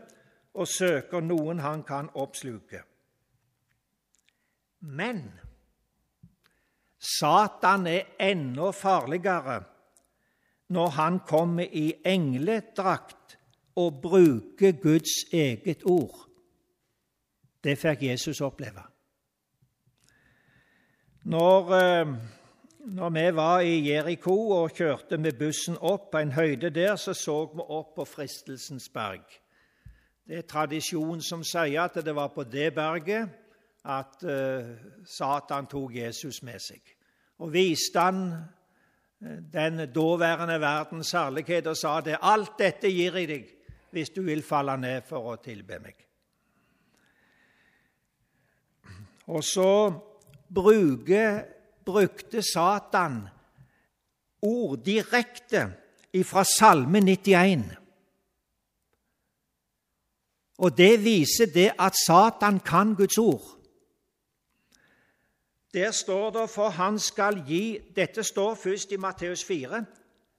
og 0.54 0.68
søker 0.68 1.22
noen 1.22 1.60
han 1.62 1.84
kan 1.86 2.10
oppsluke. 2.18 2.82
Men 4.82 5.22
Satan 7.00 7.88
er 7.88 8.16
enda 8.20 8.72
farligere 8.72 9.62
når 10.70 10.88
han 10.98 11.20
kommer 11.28 11.70
i 11.72 11.94
engledrakt 12.06 13.38
og 13.76 14.02
bruker 14.02 14.72
Guds 14.82 15.34
eget 15.34 15.86
ord. 15.86 16.26
Det 17.64 17.78
fikk 17.78 18.04
Jesus 18.04 18.42
oppleve. 18.42 18.84
Når, 21.30 21.74
eh, 21.74 22.08
når 22.80 23.10
vi 23.10 23.36
var 23.36 23.60
i 23.60 23.92
Jeriko 23.92 24.50
og 24.50 24.72
kjørte 24.74 25.18
med 25.18 25.36
bussen 25.38 25.76
opp 25.78 26.08
på 26.12 26.18
en 26.18 26.32
høyde 26.32 26.72
der, 26.74 26.96
så 26.96 27.14
så 27.14 27.44
vi 27.54 27.62
opp 27.62 27.92
på 27.96 28.06
Fristelsens 28.06 28.90
berg. 28.90 29.22
Det 30.26 30.38
er 30.38 30.48
tradisjon 30.50 31.22
som 31.22 31.44
sier 31.46 31.84
at 31.84 32.02
det 32.06 32.16
var 32.16 32.32
på 32.34 32.48
det 32.50 32.74
berget 32.74 33.30
at 33.86 34.26
uh, 34.26 34.74
Satan 35.06 35.70
tok 35.70 35.96
Jesus 35.96 36.42
med 36.42 36.60
seg. 36.60 36.82
Og 37.38 37.54
viste 37.54 38.00
han 38.00 38.26
uh, 38.34 39.38
den 39.54 39.86
daværende 39.94 40.58
verdens 40.62 41.12
herlighet 41.12 41.68
og 41.68 41.78
sa 41.78 42.02
det. 42.02 42.18
Alt 42.22 42.58
dette 42.58 42.90
gir 42.90 43.22
jeg 43.22 43.30
deg 43.30 43.56
hvis 43.94 44.10
du 44.10 44.24
vil 44.26 44.42
falle 44.42 44.78
ned 44.82 45.06
for 45.06 45.30
å 45.30 45.38
tilbe 45.46 45.78
meg. 45.80 46.06
Og 49.30 49.44
så 49.46 49.70
bruke, 50.54 51.46
brukte 51.86 52.42
Satan 52.42 53.22
ord 54.42 54.78
direkte 54.86 55.74
fra 56.24 56.44
Salme 56.44 57.00
91. 57.00 57.64
Og 60.58 60.78
det 60.78 61.04
viser 61.04 61.48
det 61.54 61.72
at 61.80 61.96
Satan 61.96 62.60
kan 62.60 62.96
Guds 62.96 63.18
ord. 63.18 63.56
Der 65.74 65.92
står 65.92 66.30
det 66.30 66.50
'for 66.50 66.70
han 66.70 67.00
skal 67.00 67.44
gi' 67.48 67.94
Dette 67.96 68.24
står 68.24 68.56
først 68.56 68.92
i 68.92 68.98
Matteus 68.98 69.44
4, 69.44 69.86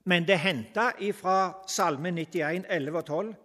men 0.05 0.23
det 0.23 0.33
er 0.33 0.37
henta 0.37 0.91
fra 1.13 1.63
Salme 1.67 2.11
91, 2.11 2.65
11 2.69 2.97
og 2.97 3.05
12. 3.05 3.35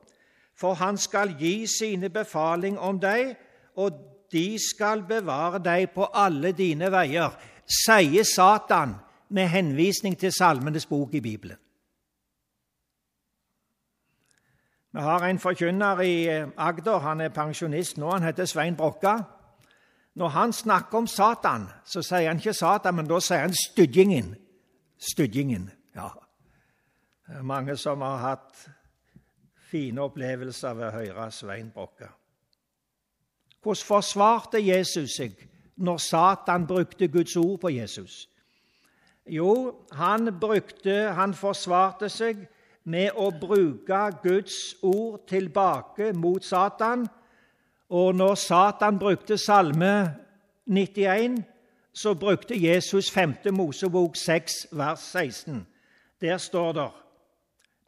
For 0.55 0.75
han 0.75 0.97
skal 0.97 1.37
gi 1.39 1.67
sine 1.67 2.09
befaling 2.11 2.79
om 2.79 3.01
deg, 3.01 3.37
og 3.75 4.16
de 4.33 4.59
skal 4.59 5.05
bevare 5.09 5.61
deg 5.63 5.91
på 5.95 6.09
alle 6.15 6.53
dine 6.57 6.91
veier, 6.93 7.35
sier 7.67 8.25
Satan 8.25 8.95
med 9.29 9.49
henvisning 9.51 10.19
til 10.19 10.33
Salmenes 10.33 10.87
bok 10.87 11.15
i 11.15 11.21
Bibelen. 11.21 11.59
Vi 14.97 15.03
har 15.03 15.25
en 15.27 15.39
forkynner 15.39 16.01
i 16.01 16.29
eh, 16.29 16.49
Agder, 16.57 16.99
han 16.99 17.21
er 17.21 17.29
pensjonist 17.29 17.99
nå, 18.01 18.11
han 18.15 18.25
heter 18.25 18.47
Svein 18.49 18.77
Brokka. 18.77 19.19
Når 20.17 20.29
han 20.29 20.53
snakker 20.53 20.99
om 20.99 21.07
Satan, 21.07 21.67
så 21.85 22.01
sier 22.03 22.31
han 22.31 22.41
ikke 22.41 22.55
Satan, 22.57 22.97
men 22.97 23.09
da 23.11 23.19
sier 23.21 23.45
han 23.45 23.53
styggingen. 23.53 24.31
Styggingen, 24.97 25.69
ja. 25.95 26.09
Det 27.27 27.37
er 27.37 27.45
mange 27.45 27.77
som 27.77 28.01
har 28.01 28.23
hatt 28.23 28.63
fine 29.69 30.01
opplevelser 30.07 30.79
ved 30.79 30.89
å 30.89 30.95
høre 30.95 31.29
Svein 31.35 31.69
Brokka. 31.75 32.09
Hvordan 33.67 33.87
forsvarte 33.87 34.59
Jesus 34.63 35.17
seg 35.19 35.33
når 35.77 35.97
Satan 35.99 36.67
brukte 36.67 37.09
Guds 37.09 37.37
ord 37.37 37.61
på 37.61 37.69
Jesus? 37.69 38.29
Jo, 39.27 39.75
han, 39.93 40.31
brukte, 40.41 40.95
han 41.11 41.35
forsvarte 41.35 42.07
seg 42.09 42.45
med 42.85 43.19
å 43.19 43.33
bruke 43.35 44.05
Guds 44.23 44.77
ord 44.87 45.27
tilbake 45.27 46.13
mot 46.15 46.47
Satan. 46.47 47.09
Og 47.91 48.15
når 48.15 48.39
Satan 48.39 49.03
brukte 49.03 49.39
Salme 49.39 50.15
91, 50.67 51.43
så 51.91 52.15
brukte 52.15 52.55
Jesus 52.55 53.11
5. 53.11 53.35
Mosebok 53.51 54.17
6, 54.17 54.67
vers 54.79 55.11
16. 55.11 55.67
Der 56.21 56.39
står 56.39 56.73
det 56.73 56.91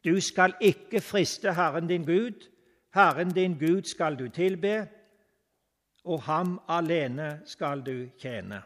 Du 0.04 0.20
skal 0.20 0.58
ikke 0.60 1.00
friste 1.00 1.54
Herren 1.54 1.86
din 1.86 2.02
Gud. 2.02 2.50
Herren 2.94 3.30
din 3.30 3.58
Gud 3.58 3.82
skal 3.86 4.18
du 4.18 4.28
tilbe, 4.28 4.88
og 6.08 6.24
ham 6.26 6.56
alene 6.72 7.38
skal 7.46 7.84
du 7.84 8.08
tjene 8.20 8.62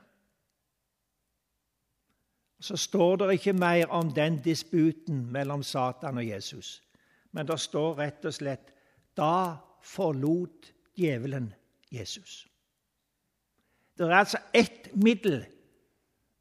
så 2.63 2.77
står 2.77 3.17
det 3.17 3.33
ikke 3.33 3.53
mer 3.53 3.91
om 3.91 4.13
den 4.15 4.39
disputen 4.43 5.27
mellom 5.33 5.63
Satan 5.63 6.19
og 6.19 6.27
Jesus. 6.27 6.83
Men 7.33 7.47
det 7.47 7.59
står 7.61 7.99
rett 7.99 8.25
og 8.25 8.35
slett 8.35 8.71
da 9.19 9.57
forlot 9.83 10.71
djevelen 10.95 11.51
Jesus. 11.91 12.47
Det 13.99 14.07
er 14.07 14.15
altså 14.15 14.39
ett 14.55 14.93
middel 14.95 15.43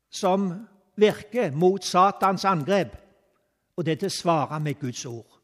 som 0.09 0.51
virker 0.95 1.51
mot 1.51 1.83
Satans 1.83 2.45
angrep, 2.45 2.95
og 3.75 3.85
det 3.85 3.91
er 3.91 4.03
til 4.03 4.11
å 4.11 4.19
svare 4.21 4.59
med 4.59 4.79
Guds 4.79 5.05
ord. 5.05 5.40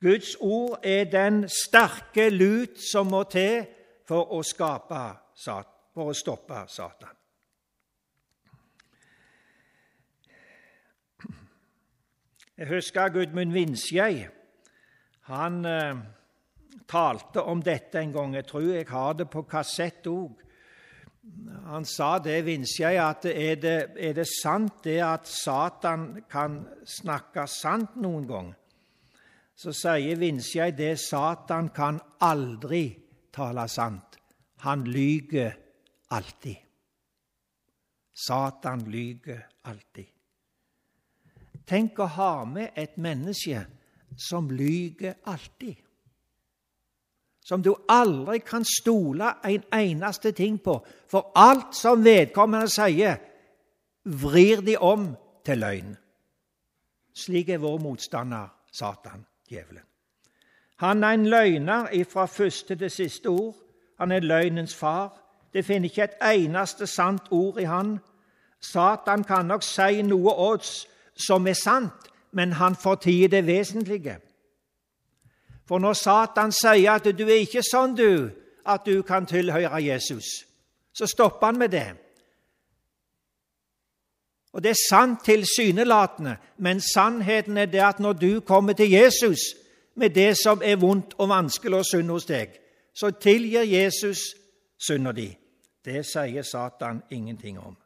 Guds 0.00 0.36
ord 0.40 0.78
er 0.82 1.04
den 1.10 1.48
sterke 1.50 2.28
lut 2.30 2.78
som 2.92 3.10
må 3.10 3.24
til 3.30 3.64
for 4.06 4.30
å, 4.36 4.42
skape, 4.46 5.00
for 5.94 6.12
å 6.12 6.14
stoppe 6.16 6.62
Satan. 6.70 7.18
Jeg 12.58 12.66
husker 12.72 13.12
Gudmund 13.14 13.52
Vinskjei. 13.54 14.24
Han 15.28 15.58
eh, 15.66 15.98
talte 16.90 17.42
om 17.46 17.60
dette 17.62 18.00
en 18.00 18.14
gang. 18.14 18.34
Jeg 18.34 18.46
tror 18.48 18.70
jeg 18.72 18.88
har 18.88 19.12
det 19.18 19.28
på 19.30 19.44
kassett 19.46 20.06
òg. 20.10 20.40
Han 21.68 21.84
sa 21.84 22.16
det, 22.24 22.40
Vinskjei, 22.46 22.96
at 22.98 23.28
er 23.30 23.60
det, 23.62 23.76
er 23.98 24.16
det 24.16 24.26
sant 24.30 24.80
det 24.86 24.96
at 25.04 25.28
Satan 25.28 26.24
kan 26.30 26.62
snakke 26.88 27.46
sant 27.50 27.98
noen 28.00 28.26
gang? 28.26 28.50
Så 29.58 29.72
sier 29.74 30.18
Vinskjei 30.20 30.70
det 30.78 30.92
Satan 31.02 31.72
kan 31.74 31.98
aldri 32.22 32.84
tale 33.34 33.66
sant. 33.68 34.18
Han 34.62 34.84
lyger 34.86 35.56
alltid. 36.14 36.56
Satan 38.14 38.84
lyger 38.90 39.42
alltid. 39.62 40.06
Tenk 41.66 41.98
å 41.98 42.06
ha 42.14 42.32
med 42.48 42.78
et 42.78 42.96
menneske 42.96 43.64
som 44.16 44.48
lyger 44.50 45.18
alltid. 45.28 45.76
Som 47.44 47.62
du 47.62 47.72
aldri 47.88 48.38
kan 48.44 48.64
stole 48.64 49.34
en 49.44 49.64
eneste 49.72 50.32
ting 50.36 50.58
på, 50.58 50.74
for 51.08 51.32
alt 51.34 51.74
som 51.76 52.04
vedkommende 52.04 52.68
sier, 52.72 53.16
vrir 54.04 54.62
de 54.64 54.76
om 54.76 55.10
til 55.44 55.62
løgn. 55.64 55.94
Slik 57.18 57.48
er 57.50 57.62
vår 57.62 57.78
motstander 57.82 58.50
Satan, 58.72 59.24
djevelen. 59.50 59.82
Han 60.78 61.04
er 61.04 61.08
en 61.08 61.26
løgner 61.26 62.04
fra 62.10 62.26
første 62.26 62.76
til 62.76 62.90
siste 62.90 63.26
ord. 63.26 63.56
Han 63.98 64.12
er 64.12 64.20
løgnens 64.20 64.74
far. 64.74 65.18
Det 65.52 65.64
finner 65.64 65.88
ikke 65.88 66.04
et 66.04 66.20
eneste 66.22 66.86
sant 66.86 67.22
ord 67.30 67.60
i 67.60 67.64
han. 67.64 67.98
Satan 68.60 69.24
kan 69.24 69.46
nok 69.46 69.62
si 69.62 70.02
noe 70.02 70.34
odds 70.34 70.86
som 71.26 71.46
er 71.46 71.58
sant, 71.58 72.10
men 72.32 72.52
han 72.52 72.76
fortier 72.76 73.28
det 73.28 73.46
vesentlige. 73.46 74.18
For 75.68 75.78
når 75.78 75.92
Satan 75.92 76.52
sier 76.52 76.92
at 76.92 77.04
du 77.18 77.24
er 77.26 77.42
ikke 77.42 77.62
sånn, 77.62 77.96
du, 77.96 78.30
at 78.66 78.86
du 78.86 79.02
kan 79.02 79.26
tilhøre 79.26 79.82
Jesus, 79.82 80.24
så 80.92 81.06
stopper 81.06 81.46
han 81.46 81.58
med 81.58 81.68
det. 81.68 81.88
Og 84.52 84.62
det 84.62 84.70
er 84.70 84.84
sant 84.88 85.24
tilsynelatende, 85.24 86.36
men 86.58 86.80
sannheten 86.80 87.56
er 87.56 87.66
det 87.66 87.82
at 87.84 88.00
når 88.00 88.12
du 88.12 88.40
kommer 88.40 88.72
til 88.72 88.90
Jesus 88.90 89.38
med 89.94 90.10
det 90.10 90.36
som 90.38 90.62
er 90.64 90.76
vondt 90.76 91.14
og 91.18 91.28
vanskelig 91.28 91.78
og 91.78 91.84
synd 91.86 92.10
hos 92.10 92.26
deg, 92.26 92.54
så 92.94 93.10
tilgir 93.10 93.62
Jesus 93.62 94.18
synda 94.78 95.12
di. 95.12 95.28
Det 95.84 96.06
sier 96.06 96.42
Satan 96.42 97.02
ingenting 97.10 97.58
om. 97.58 97.76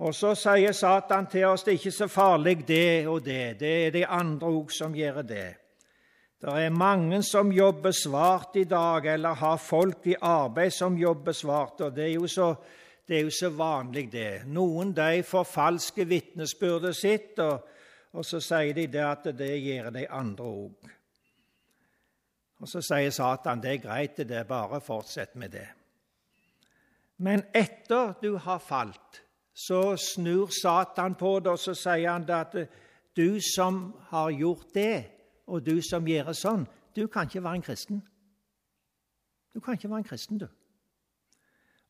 Og 0.00 0.14
så 0.16 0.32
sier 0.38 0.72
Satan 0.72 1.26
til 1.28 1.44
oss 1.44 1.64
det 1.64 1.74
er 1.74 1.80
ikke 1.80 1.92
så 1.92 2.08
farlig, 2.08 2.62
det 2.68 3.08
og 3.08 3.24
det. 3.24 3.60
Det 3.60 3.72
er 3.86 3.90
de 3.92 4.06
andre 4.06 4.48
òg 4.48 4.72
som 4.72 4.94
gjør 4.96 5.22
det. 5.22 5.48
Det 6.40 6.52
er 6.56 6.72
mange 6.72 7.22
som 7.22 7.50
jobber 7.52 7.92
svart 7.92 8.56
i 8.56 8.64
dag, 8.64 9.04
eller 9.14 9.36
har 9.36 9.56
folk 9.60 10.06
i 10.08 10.16
arbeid 10.20 10.72
som 10.72 10.96
jobber 10.96 11.32
svart. 11.32 11.80
og 11.80 11.96
Det 11.96 12.04
er 12.04 12.14
jo 12.14 12.26
så, 12.26 12.54
det 13.10 13.18
er 13.18 13.24
jo 13.26 13.30
så 13.34 13.48
vanlig, 13.50 14.04
det. 14.12 14.44
Noen 14.46 14.92
de 14.94 15.24
forfalsker 15.26 16.06
vitnesbyrdet 16.06 16.94
sitt, 16.94 17.38
og, 17.42 17.64
og, 18.12 18.22
så 18.24 18.38
sier 18.38 18.70
de 18.76 18.84
det 18.86 19.02
at 19.02 19.24
det 19.34 19.48
gjør 19.58 19.88
de 19.96 20.04
andre 20.14 20.44
òg. 20.46 20.92
Og 22.62 22.70
så 22.70 22.82
sier 22.86 23.10
Satan 23.10 23.64
det 23.64 23.72
er 23.72 23.82
greit, 23.82 24.20
det 24.22 24.36
er 24.38 24.46
bare 24.46 24.78
fortsett 24.80 25.34
med 25.34 25.50
det. 25.56 25.66
Men 27.18 27.42
etter 27.50 28.14
du 28.22 28.36
har 28.38 28.62
falt, 28.62 29.24
så 29.58 29.96
snur 29.98 30.54
Satan 30.54 31.18
på 31.18 31.40
det, 31.40 31.50
og 31.50 31.58
så 31.58 31.74
sier 31.74 32.12
han 32.12 32.30
at 32.30 32.54
du 33.16 33.40
som 33.42 33.88
har 34.12 34.30
gjort 34.30 34.70
det, 34.74 35.04
og 35.50 35.66
du 35.66 35.82
som 35.82 36.06
gjør 36.06 36.30
sånn, 36.30 36.62
du 36.94 37.08
kan 37.10 37.26
ikke 37.26 37.42
være 37.42 37.58
en 37.58 37.68
kristen. 37.72 38.02
Du 39.50 39.58
kan 39.58 39.74
ikke 39.74 39.90
være 39.90 40.04
en 40.04 40.10
kristen, 40.14 40.38
du. 40.38 40.46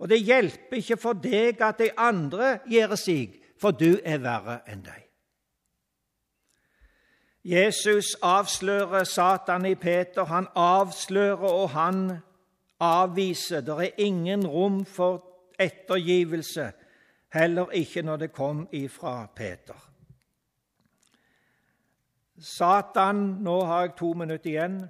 Og 0.00 0.08
det 0.08 0.22
hjelper 0.24 0.80
ikke 0.80 0.96
for 0.96 1.12
deg 1.12 1.60
at 1.60 1.78
de 1.78 1.90
andre 1.98 2.58
gjør 2.68 2.96
seg, 2.96 3.36
for 3.60 3.76
du 3.76 4.00
er 4.00 4.22
verre 4.24 4.62
enn 4.70 4.80
dem. 4.86 5.06
Jesus 7.44 8.16
avslører 8.22 9.04
Satan 9.04 9.66
i 9.68 9.74
Peter. 9.74 10.24
Han 10.24 10.48
avslører, 10.56 11.52
og 11.52 11.70
han 11.70 12.00
avviser. 12.80 13.60
Det 13.60 13.76
er 13.76 14.00
ingen 14.04 14.46
rom 14.46 14.84
for 14.84 15.24
ettergivelse, 15.60 16.72
heller 17.32 17.70
ikke 17.70 18.02
når 18.02 18.16
det 18.16 18.32
kom 18.32 18.68
ifra 18.72 19.26
Peter. 19.36 19.76
Satan 22.40 23.16
Nå 23.16 23.64
har 23.64 23.80
jeg 23.80 23.96
to 23.98 24.12
minutter 24.12 24.50
igjen. 24.50 24.84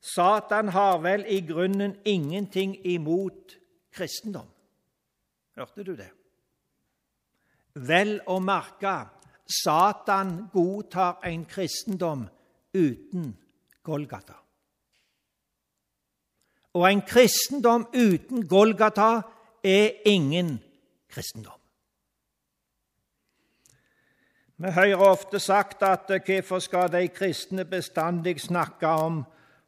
Satan 0.00 0.68
har 0.68 0.98
vel 1.00 1.24
i 1.28 1.40
grunnen 1.40 1.96
ingenting 2.04 2.76
imot 2.86 3.56
kristendom. 3.94 4.46
Hørte 5.56 5.84
du 5.86 5.94
det? 5.96 6.10
Vel 7.74 8.16
å 8.30 8.38
merke 8.42 8.94
Satan 9.50 10.48
godtar 10.52 11.20
en 11.26 11.44
kristendom 11.46 12.24
uten 12.74 13.32
Golgata. 13.84 14.38
Og 16.74 16.86
en 16.88 17.02
kristendom 17.06 17.86
uten 17.94 18.46
Golgata 18.48 19.10
er 19.64 20.00
ingen 20.10 20.56
kristendom. 21.10 21.60
Vi 24.56 24.70
hører 24.70 25.02
ofte 25.02 25.38
sagt 25.42 25.82
at 25.82 26.08
hvorfor 26.08 26.62
skal 26.62 26.92
de 26.92 27.08
kristne 27.08 27.64
bestandig 27.66 28.40
snakke 28.40 28.86
om 28.86 29.24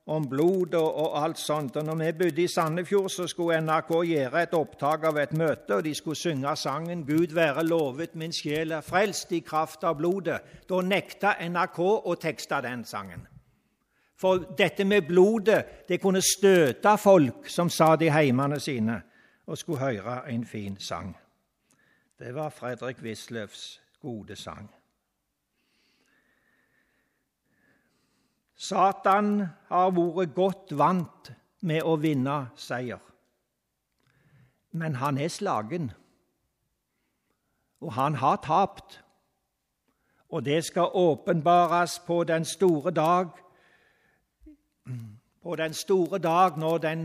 om 0.06 0.28
blod 0.28 0.74
og, 0.74 0.94
og, 0.94 1.24
alt 1.24 1.38
sånt. 1.38 1.76
Og 1.76 1.84
når 1.84 1.94
vi 1.94 2.12
bodde 2.12 2.42
i 2.42 2.48
Sandefjord, 2.48 3.08
så 3.10 3.26
skulle 3.26 3.60
NRK 3.60 3.90
gjøre 4.06 4.42
et 4.42 4.54
opptak 4.54 5.04
av 5.04 5.18
et 5.18 5.32
møte, 5.32 5.74
og 5.74 5.84
de 5.84 5.94
skulle 5.94 6.16
synge 6.16 6.56
sangen 6.56 7.04
'Gud 7.04 7.34
være 7.34 7.66
lovet, 7.66 8.14
min 8.14 8.32
sjel 8.32 8.72
er 8.72 8.80
frelst 8.80 9.32
i 9.32 9.40
kraft 9.40 9.84
av 9.84 9.98
blodet'. 9.98 10.38
Da 10.68 10.80
nekta 10.80 11.34
NRK 11.48 11.80
å 11.80 12.14
tekste 12.14 12.62
den 12.62 12.84
sangen. 12.84 13.26
For 14.16 14.38
dette 14.58 14.84
med 14.84 15.02
blodet 15.08 15.64
det 15.88 16.00
kunne 16.00 16.22
støte 16.22 16.96
folk 16.98 17.48
som 17.48 17.68
satt 17.68 18.02
i 18.02 18.08
heimene 18.08 18.60
sine 18.60 19.02
og 19.46 19.58
skulle 19.58 19.78
høre 19.78 20.22
en 20.30 20.46
fin 20.46 20.80
sang. 20.80 21.16
Det 22.18 22.34
var 22.34 22.48
Fredrik 22.50 23.02
Wisløffs 23.02 23.80
gode 24.00 24.36
sang. 24.36 24.70
Satan 28.56 29.42
har 29.68 29.90
vært 29.92 30.34
godt 30.34 30.72
vant 30.78 31.32
med 31.60 31.84
å 31.84 31.96
vinne 32.00 32.46
seier. 32.56 33.02
Men 34.76 34.96
han 35.00 35.18
er 35.20 35.28
slagen, 35.32 35.90
og 37.80 37.92
han 37.96 38.16
har 38.20 38.40
tapt. 38.44 39.00
Og 40.28 40.42
det 40.44 40.64
skal 40.66 40.90
åpenbares 40.94 42.00
på 42.06 42.24
den 42.24 42.44
store 42.44 42.90
dag, 42.90 43.30
på 45.42 45.56
den 45.56 45.74
store 45.74 46.18
dag 46.18 46.58
når 46.58 46.78
den 46.78 47.04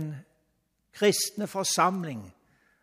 kristne 0.94 1.48
forsamling 1.48 2.24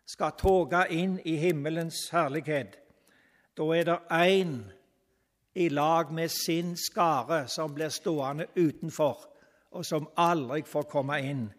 skal 0.07 0.33
toge 0.37 0.85
inn 0.89 1.19
i 1.25 1.35
himmelens 1.37 2.07
herlighet. 2.13 2.77
Da 3.57 3.67
er 3.75 3.83
det 3.83 3.99
én 4.09 4.53
i 5.55 5.69
lag 5.69 6.11
med 6.13 6.29
sin 6.29 6.75
skare 6.77 7.47
som 7.47 7.73
blir 7.73 7.89
stående 7.89 8.47
utenfor, 8.55 9.25
og 9.71 9.85
som 9.85 10.09
aldri 10.17 10.61
får 10.65 10.87
komme 10.89 11.19
inn, 11.21 11.49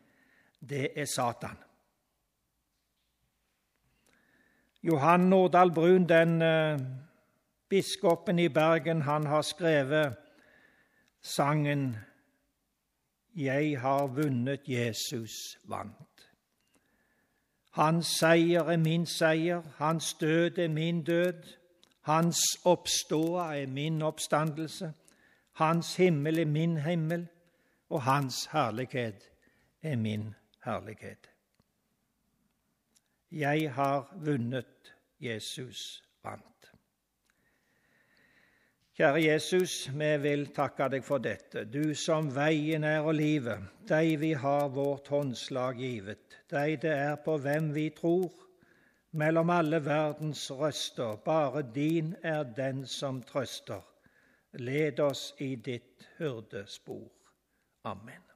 det 0.61 0.91
er 0.97 1.07
Satan. 1.07 1.59
Johan 4.83 5.21
Nordahl 5.21 5.73
Brun, 5.75 6.09
den 6.09 6.43
eh, 6.43 6.79
biskopen 7.69 8.39
i 8.39 8.49
Bergen, 8.49 9.03
han 9.03 9.27
har 9.27 9.43
skrevet 9.43 10.17
sangen 11.23 11.97
'Jeg 13.35 13.81
har 13.81 14.07
vunnet, 14.07 14.61
Jesus 14.69 15.59
vant'. 15.65 16.31
Hans 17.71 18.07
seier 18.07 18.65
er 18.65 18.77
min 18.77 19.07
seier, 19.07 19.63
hans 19.77 20.15
død 20.15 20.59
er 20.59 20.69
min 20.69 21.05
død. 21.05 21.60
Hans 22.09 22.41
oppståa 22.65 23.57
er 23.61 23.67
min 23.67 24.03
oppstandelse, 24.03 24.93
hans 25.53 25.97
himmel 25.97 26.39
er 26.39 26.49
min 26.49 26.77
himmel, 26.77 27.27
og 27.91 28.03
hans 28.03 28.47
herlighet 28.53 29.31
er 29.83 29.97
min 29.97 30.35
herlighet. 30.65 31.31
Jeg 33.31 33.73
har 33.73 34.17
vunnet, 34.25 34.95
Jesus 35.21 36.03
vant. 36.25 36.73
Kjære 38.97 39.23
Jesus, 39.23 39.75
vi 39.95 40.09
vil 40.21 40.47
takke 40.53 40.89
deg 40.93 41.05
for 41.05 41.23
dette, 41.25 41.63
du 41.65 41.95
som 41.95 42.27
veien 42.35 42.85
er 42.85 43.05
og 43.05 43.15
livet, 43.17 43.63
deg 43.89 44.17
vi 44.21 44.33
har 44.37 44.69
vårt 44.75 45.09
håndslag 45.09 45.79
givet, 45.81 46.41
deg 46.51 46.81
det 46.83 46.93
er 46.97 47.15
på 47.25 47.37
hvem 47.41 47.71
vi 47.75 47.87
tror, 47.97 48.33
mellom 49.13 49.51
alle 49.51 49.85
verdens 49.85 50.51
røster, 50.51 51.17
bare 51.17 51.63
din 51.75 52.15
er 52.23 52.43
den 52.43 52.87
som 52.87 53.23
trøster. 53.23 53.83
Led 54.53 55.01
oss 55.01 55.35
i 55.39 55.55
ditt 55.55 56.09
hyrdespor. 56.19 57.11
Amen. 57.85 58.30